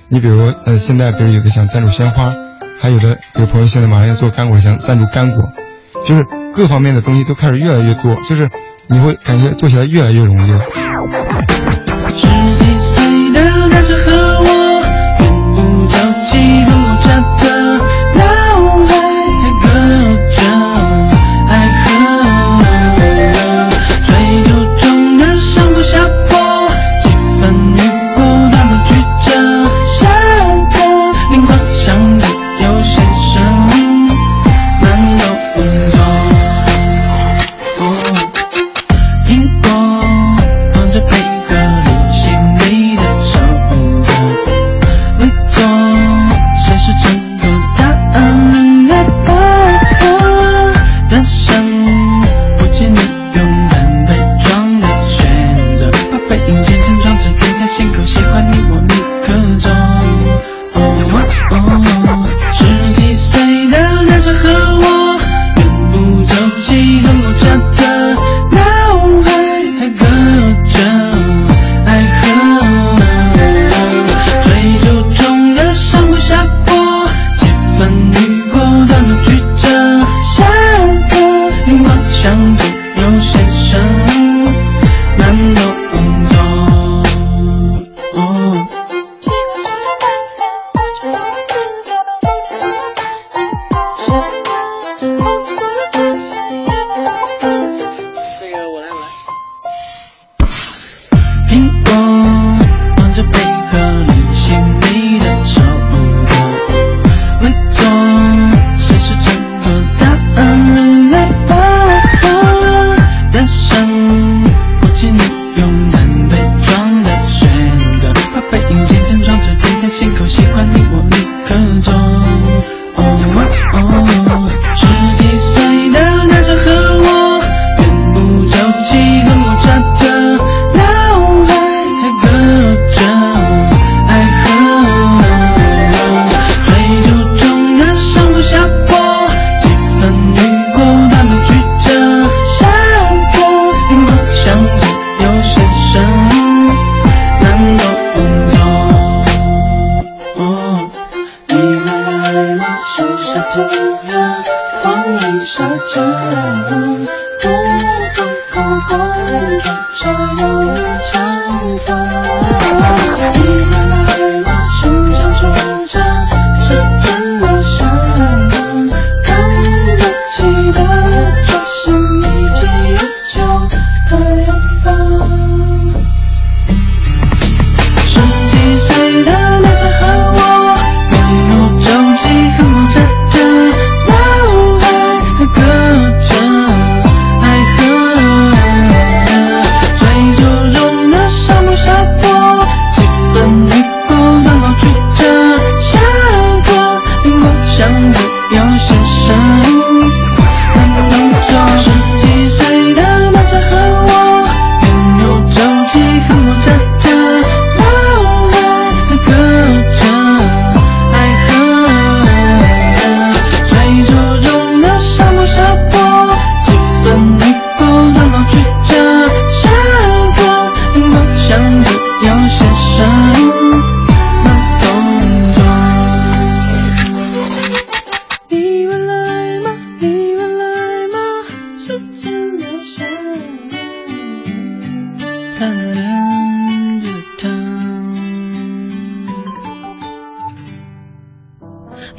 [0.09, 2.35] 你比如呃现在比如有的想赞助鲜花，
[2.81, 5.43] 还有的有朋友现在马上要做干果，想赞助干果，
[6.07, 6.23] 就是
[6.55, 8.49] 各方面的东西都开始越来越多，就是
[8.89, 10.61] 你会感觉做起来越来越容易了。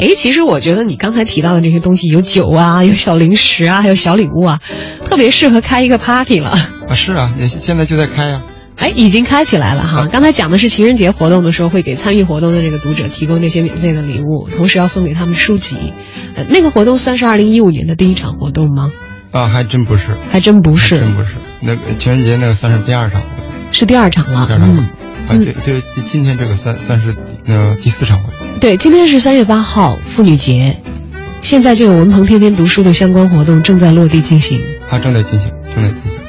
[0.09, 4.59] 哎，其实我觉得你刚才提到的这些东西，有酒啊，有小零食啊，还有小礼物啊，
[5.05, 6.49] 特别适合开一个 party 了。
[6.87, 8.41] 啊，是啊，也现在就在开啊。
[8.77, 10.07] 哎，已经开起来了哈！
[10.11, 15.77] 刚才讲的是情人节活动的时候，会给参与活动的这个读者提供这些免费的礼物，同时要送给他们书籍。
[16.35, 18.89] 呃，那个活动算是二零一五年的第一场活动吗？
[19.31, 21.35] 啊，还真不是，还真不是，真不是。
[21.61, 24.47] 那个情人节那个算是第二场活动，是第二场了。
[24.47, 24.85] 第二场活动，
[25.29, 27.15] 啊，这这今天这个算算是
[27.45, 28.59] 呃第四场活动。
[28.59, 30.75] 对，今天是三月八号妇女节，
[31.39, 34.59] 现在就有文鹏天天读书的相关活动正在落地进行。
[34.89, 36.19] 啊，正在进行，正在进行。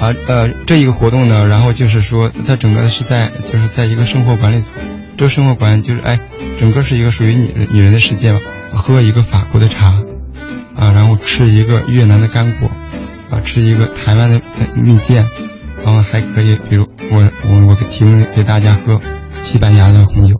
[0.00, 4.70] 啊，呃，这一个活动呢，然后就是说，它整个是在就是在一个生活馆里头，
[5.16, 6.18] 这个生活馆就是哎，
[6.58, 8.40] 整个是一个属于女人女人的世界嘛，
[8.72, 9.94] 喝一个法国的茶，
[10.74, 12.70] 啊，然后吃一个越南的干果，
[13.30, 14.40] 啊，吃一个台湾的
[14.74, 15.24] 蜜饯，
[15.84, 19.00] 然后还可以，比如我我我提供给大家喝
[19.42, 20.34] 西班牙的红酒。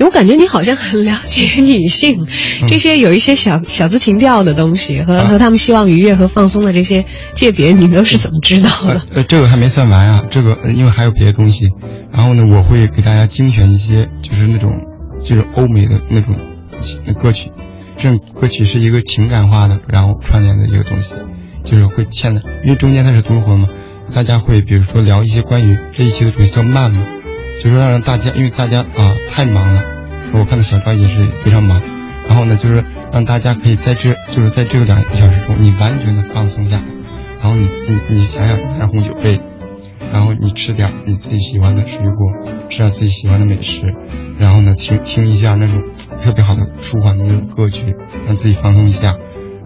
[0.00, 2.24] 我感觉你好像很了解女性，
[2.68, 7.04] 这些有一些小小资情调的东西和和他们希望愉悦和放松的这些
[7.34, 9.02] 界别，你都是怎么知道的？
[9.12, 11.70] 呃，这个还没算完啊，这个因为还有别的东西。
[12.12, 14.72] 然后呢，我会给大家精选一些，就是那种
[15.24, 16.32] 就是欧美的那种
[17.20, 17.50] 歌曲，
[17.96, 21.16] 这种歌曲是一个情感化的，然后串联的一个东西，
[21.64, 23.66] 就是会嵌的，因为中间它是独活嘛，
[24.12, 27.06] 大家会比如说聊一些关于这一期的主题叫慢嘛。
[27.60, 29.82] 就是让大家，因为大家啊太忙了，
[30.32, 31.82] 我看到小赵也是非常忙，
[32.28, 36.80] 然后呢，就是让大家可以在这，就是在这个两个小时中，你完全的放松下，
[37.40, 39.40] 然后你你你想想拿着红酒杯，
[40.12, 43.92] 然后你吃点你自己喜欢的水果，吃点自己喜欢的美食，
[44.38, 45.82] 然后呢听听一下那种
[46.16, 49.16] 特别好的舒缓的那种歌曲，让自己放松一下，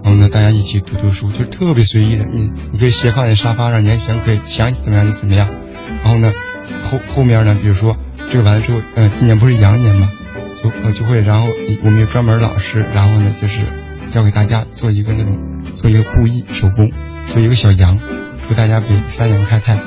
[0.03, 5.48] 然后呢大家一起读读书，就是特别随意的，你你可以斜靠在沙发上，你还想可以想怎么样就怎么样，
[6.03, 6.32] 然后呢。
[6.84, 7.96] 后后面呢，比如说
[8.30, 10.11] 这个完了之后，呃，今年不是羊年嘛，
[10.62, 11.48] 就我就会，然后
[11.84, 13.62] 我们有专门老师，然后呢就是
[14.11, 15.36] 教给大家做一个那种
[15.72, 16.90] 做一个布艺手工，
[17.26, 17.98] 做一个小羊，
[18.46, 19.78] 祝大家比三羊开泰。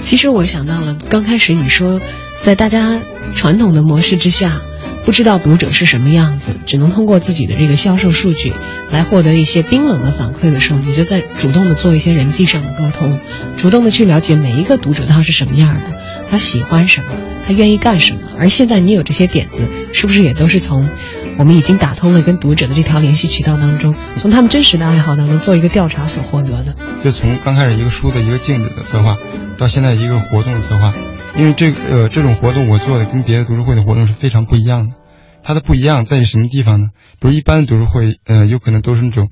[0.00, 2.00] 其实我想到了，刚开始你说，
[2.40, 3.00] 在大家
[3.34, 4.60] 传统的模式之下。
[5.04, 8.52] 不知道读者是什么样子，只能通过自己的这个销售数据
[8.90, 13.18] 来获得一些冰冷的反馈的时候，你就在主动的做一些人际上的沟通，
[13.56, 15.86] 主动的去了解每一个读者他是什么样的，
[16.30, 17.08] 他喜欢什么，
[17.46, 18.20] 他愿意干什么。
[18.38, 20.88] 而现在你有这些点子，是不是也都是从
[21.36, 26.74] 我们已经打通了跟读者的这条联系渠道当中，从他们真实的爱好当中做一个调查所获得的？
[27.02, 29.16] 就从刚开始一个书的一个静止的策划，
[29.58, 30.94] 到现在一个活动策划。
[31.36, 34.94] 因为这呃这种活动我做的跟别的读书会的活动是非常不一样的，
[35.42, 36.88] 它的不一样在于什么地方呢？
[37.20, 39.30] 比如一般的读书会，呃有可能都是那种，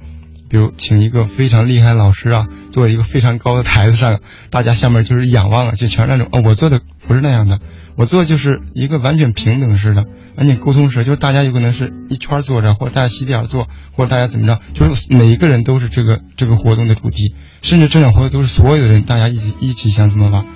[0.48, 4.20] 比如请一个非常厉害老师啊，坐在一个非常高的台子上，
[4.50, 6.42] 大家下面就是仰望啊，就全是那种哦。
[6.44, 7.60] 我做的不是那样的，
[7.96, 20.46] 我做的就是一个完全平等式的，完全沟通式，就是大家有可能是一圈坐着，或者大家席地而坐，或者大家怎么着，就是每一个人都是这个这个活动的主题，甚至这场活动都是所有的人大家一起一起想怎么玩。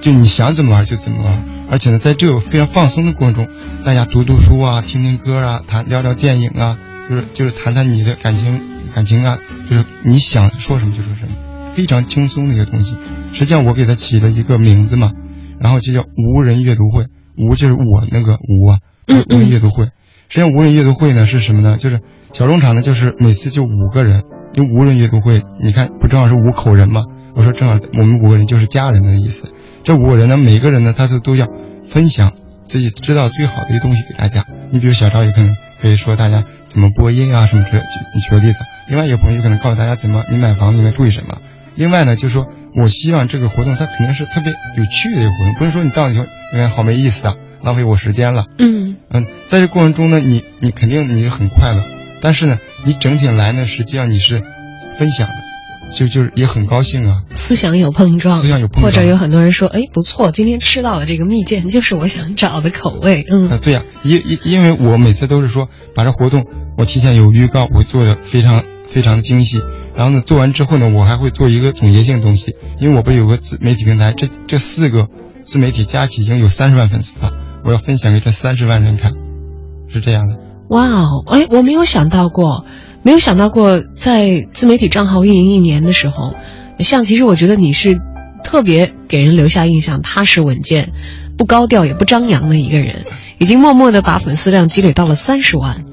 [0.00, 3.48] 就你想怎么玩就怎么玩，而且呢，在这个非常放松的过程中，
[3.84, 6.78] 大家读读书啊，听听歌啊，谈聊聊电影啊，
[7.08, 8.60] 就是就是谈谈你的感情
[8.94, 9.38] 感情啊，
[9.68, 11.32] 就是你想说什么就说什么，
[11.74, 12.96] 非常轻松的一个东西。
[13.32, 15.12] 实际上我给它起了一个名字嘛，
[15.60, 18.78] 然后就叫无人阅读会，无就是我那个无啊，
[19.30, 19.86] 无人阅读会。
[20.30, 21.76] 实际上无人阅读会呢是什么呢？
[21.78, 22.00] 就是
[22.32, 24.24] 小农场呢，就是每次就五个人，
[24.54, 27.04] 因为无人阅读会，你看不正好是五口人吗？
[27.34, 29.52] 我说正好我们五个人就是家人的意思。
[29.84, 31.48] 这五个人呢，每个人呢，他都都要
[31.88, 32.32] 分享
[32.66, 34.44] 自己知道最好的一个东西给大家。
[34.70, 37.82] 你比如小赵有可能可以说大家怎么播音啊什么之类。
[38.14, 38.58] 你举个例子，
[38.88, 41.38] 另外一个朋友可能告诉大家怎么你买房子应该注意什么。
[41.74, 48.46] 另外呢，就是说我希望这个活动它肯定是特别有趣的一个活动，不是说你到你说哎好没意思啊，浪费我时间了。
[48.58, 51.84] 嗯嗯，在这过程中呢，你你肯定你是很快乐，
[52.20, 54.42] 但是呢，你整体来呢，实际上你是
[54.98, 55.47] 分享的。
[55.90, 69.60] 就就是也很高兴啊，思想有碰撞，思想有碰撞，或者有很多人说，哎，不错，今天吃到了这个蜜饯，就是我想找的口味，嗯啊，对呀，因因因为我每次都是说把这活动我提前有预告，我做的非常非常的精细，
[69.96, 75.08] 然后呢做完之后呢，我还会做一个总结性东西，因为我不是有个自媒体平台，这这四个
[75.42, 77.32] 自媒体加起已经有三十万粉丝了，
[77.64, 79.12] 我要分享给这三十万人看，
[79.92, 80.36] 是这样的。
[80.68, 82.66] 哇哦，哎，我没有想到过。
[83.08, 86.34] 没有想到过，在自媒体账号运营一年的时候，
[86.78, 88.02] 像其实我觉得你是
[88.44, 90.92] 特别给人留下印象踏实稳健、
[91.38, 93.06] 不高调也不张扬的一个人，
[93.38, 95.86] 已经默默的把粉丝量积累到了三十万。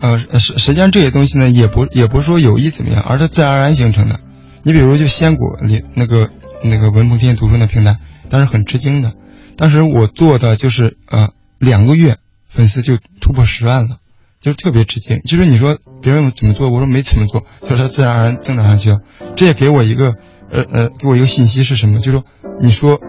[0.00, 4.20] 呃，实实际上这些东西呢，也不也不是说有意怎么样，而是自然而然形成的。
[4.62, 6.28] 你比如就仙果里那个
[6.62, 7.96] 那个文鹏天天读书那平台，
[8.28, 9.14] 当时很吃惊的，
[9.56, 13.96] 当时我做的就是呃两个月粉丝就突破十万了。
[14.40, 15.20] 就是特别直接。
[15.24, 18.98] 就是你说别人怎么做，我说没怎么做，就是他自然而然增长上去了。
[19.36, 20.14] 这也给我一个
[20.50, 21.98] 呃呃给我一个信息是什么？
[21.98, 22.24] 就是说
[22.60, 23.00] 你说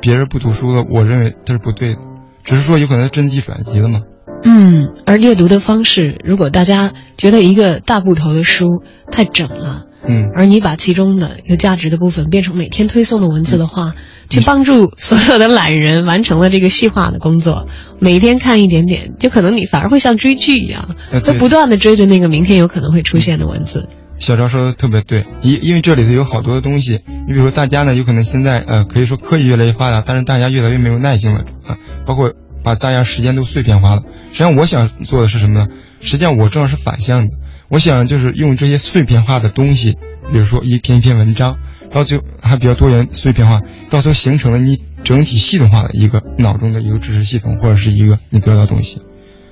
[0.00, 2.00] 别人不读书了，我认为这是不对的，
[2.42, 4.00] 只是说有可能阵地转移了嘛。
[4.42, 13.92] 嗯，而阅读的方式，如果大家觉得一个大部头的书太整了，嗯，而你把其中的有价值的部分变成每天推送的文字的话，
[14.30, 17.66] 去帮助所有的懒人完成了这个细化的工作，
[17.98, 23.88] 每天看一点点，就可能你反而会像追剧一样，呃对会不断的追着那个明天有可能会出现的文字。
[24.18, 34.02] 小赵说的特别对，因因为这里头有好多的东西，你比如说大家呢，有可能现在呃可以说科技越来越发达，但是大家越来越没有耐心了啊，包括把大家时间都碎片化了。
[34.30, 35.68] 实际上我想做的是什么呢？
[36.00, 37.32] 实际上我正好是反向的，
[37.68, 39.96] 我想就是用这些碎片化的东西，
[40.30, 41.56] 比如说一篇一篇文章，
[41.90, 49.02] 到最后还比较多元碎片化，到最后形成了你整体系统化的一个脑中的一个知识系统，或者是一个你得到的东西。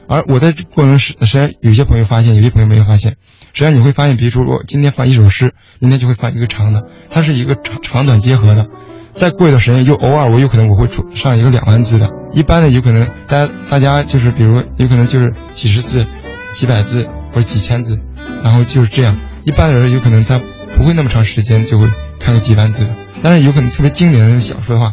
[0.06, 3.16] 而我在这过程实实际上有些朋友发现，有些朋友没有发现。
[3.52, 8.66] 实际上你会发现，比如说我今天发一首诗，明天就会发一个长的，它是一个长长短结合的。
[9.12, 16.06] 再过一段时间，又偶尔我有可能我会出上一个两万字的，一般的有可能大家大家就是比如有可能就是几十字、
[16.52, 17.98] 几百字或者几千字，
[18.44, 19.18] 然后就是这样。
[19.44, 20.40] 一般人有可能他
[20.76, 24.92] 不会那么长时间就会看个几万字的，但是有可能特别经典的那种小说的话，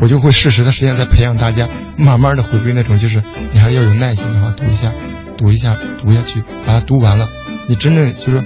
[0.00, 4.92] 我就会适时的时间在培养大家，慢慢的回归那种就是你还是要有耐心的话，读一下，
[5.38, 7.28] 读一下，读下去，把它读完了，
[7.68, 8.44] 你真正就是，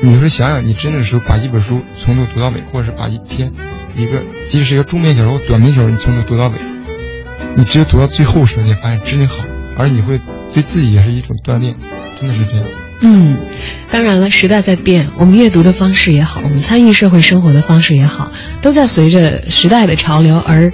[0.00, 3.52] 你是想想你真正是把一本书从头读到尾，或者是把一篇
[3.94, 6.54] 一个即使是一个中篇小说、短篇小说，你从头读到尾，
[7.56, 9.44] 你只有读到最后时候，你发现真的好，
[9.76, 10.20] 而你会
[10.52, 11.76] 对自己也是一种锻炼，
[12.18, 12.64] 真的是这样。
[13.04, 13.36] 嗯，
[13.90, 18.30] 当然了，时代在变，我们阅读的方式也好，我们参与社会生活的方式也好，
[18.62, 20.72] 都在随着时代的潮流而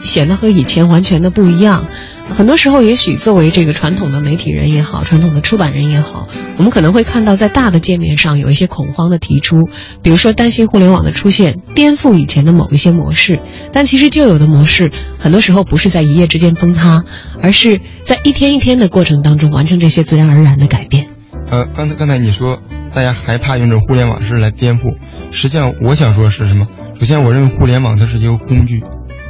[0.00, 1.88] 显得和以前完全的不一样。
[2.30, 6.28] 很多时候，也许作为这个传统的媒体人也好，传统的出版人也好，
[6.58, 9.68] 我们可能会看到在大的界面上有一些恐慌的提出，
[10.02, 13.40] 比如说担心互联网的出现颠覆以前的某一些模式。
[13.72, 17.02] 但其实旧有的模式，很多时候不是在一夜之间崩塌，
[17.42, 20.97] 而是在一天一天的过程当中完成这些自然而然的改变。
[21.50, 22.60] 呃，刚才刚才你说
[22.94, 24.96] 大家害怕用这种互联网式来颠覆，
[25.30, 26.66] 实际上我想说的是什么？
[27.00, 28.82] 首先，我认为互联网它是一个工具，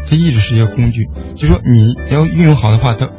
[0.09, 3.11] 它一直是一个工具，就说你要运用好的话，它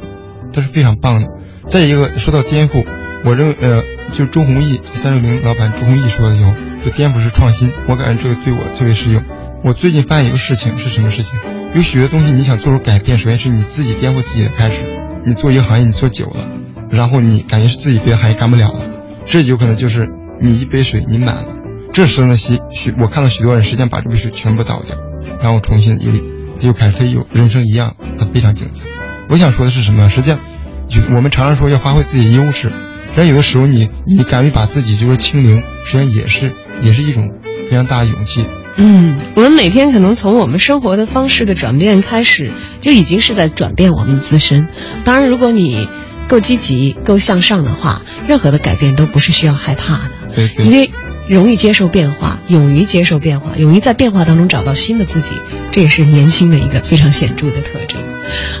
[0.52, 1.28] 它是非常棒的。
[1.68, 2.84] 再一个，说到颠覆，
[3.24, 6.52] 我认为呃，就是周鸿祎三六零老板周鸿祎说的有，
[6.84, 9.22] 就颠覆是创新，我感觉这个对我特别适用。
[9.62, 11.38] 我最近发现一个事情是什么事情？
[11.74, 14.84] 有许多东西你想做出改变，首先是你自己颠覆自己的开始。
[15.24, 16.48] 你做一个行业，你做久了，
[16.90, 18.80] 然后你感觉是自己别的行业干不了了，
[19.24, 20.08] 这有可能就是
[20.40, 21.56] 你一杯水你满了，
[21.92, 24.96] 这时候呢，许许我看到许多人实际上把这杯水全部倒掉，
[25.42, 28.86] 然后重新又又开始飞，又人生一样，它非常精彩。
[29.28, 30.08] 我想说的是什么？
[30.08, 30.40] 实际上，
[30.88, 32.72] 就我们常常说要发挥自己的优势，
[33.14, 36.52] 但有的时候你你敢于把自己就是清零，实际上也是
[36.82, 37.30] 也是一种
[37.68, 38.44] 非常大的勇气。
[38.76, 42.50] 嗯，我们每天可能从我们生活的方式的转变开始，
[42.80, 44.68] 就已经是在转变我们自身。
[45.04, 45.88] 当然，如果你
[46.30, 50.92] 够积极、够向上的话，任何的改变都不是需要害怕的，因为
[51.28, 55.34] 容易接受变化，勇于接受变化，勇于在变化当中找到新的自己，
[55.72, 58.00] 这也是年轻的一个非常显著的特征。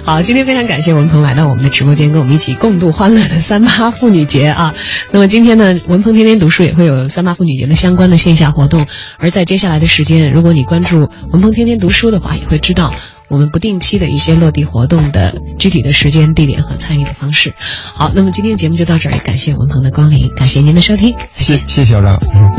[0.04, 4.74] 好，今天非常感谢文鹏来到我们的直播间，跟我们一起共度欢乐的 三八妇女节啊。
[5.12, 8.84] 那么今天呢，文鹏天天读书也会有三八妇女节的相关的线下活动，
[9.18, 12.92] 而在接下来的时间，如果你关注文鹏天天读书的话，也会知道
[13.30, 17.54] 我们不定期的一些落地活动的具体的时间、地点和参与的方式。
[17.94, 21.68] 好，那么今天的节目就到这儿，也感谢文鹏的光临，感谢您的收听，再谢见。
[21.68, 22.50] 谢谢小张，嗯。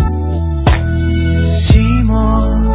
[1.61, 2.73] 寂寞，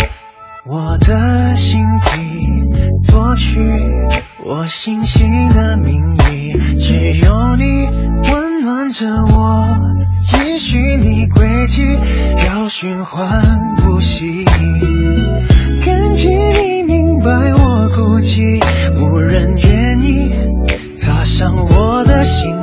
[0.66, 3.58] 我的心底夺取
[4.44, 7.64] 我心性的名义，只有你
[8.30, 9.64] 温暖着我，
[10.44, 11.82] 也许你轨迹
[12.46, 13.42] 要循环
[13.76, 14.44] 不息，
[15.84, 16.45] 感激你明白
[18.18, 20.32] 无人愿意
[21.02, 22.55] 踏上我的心。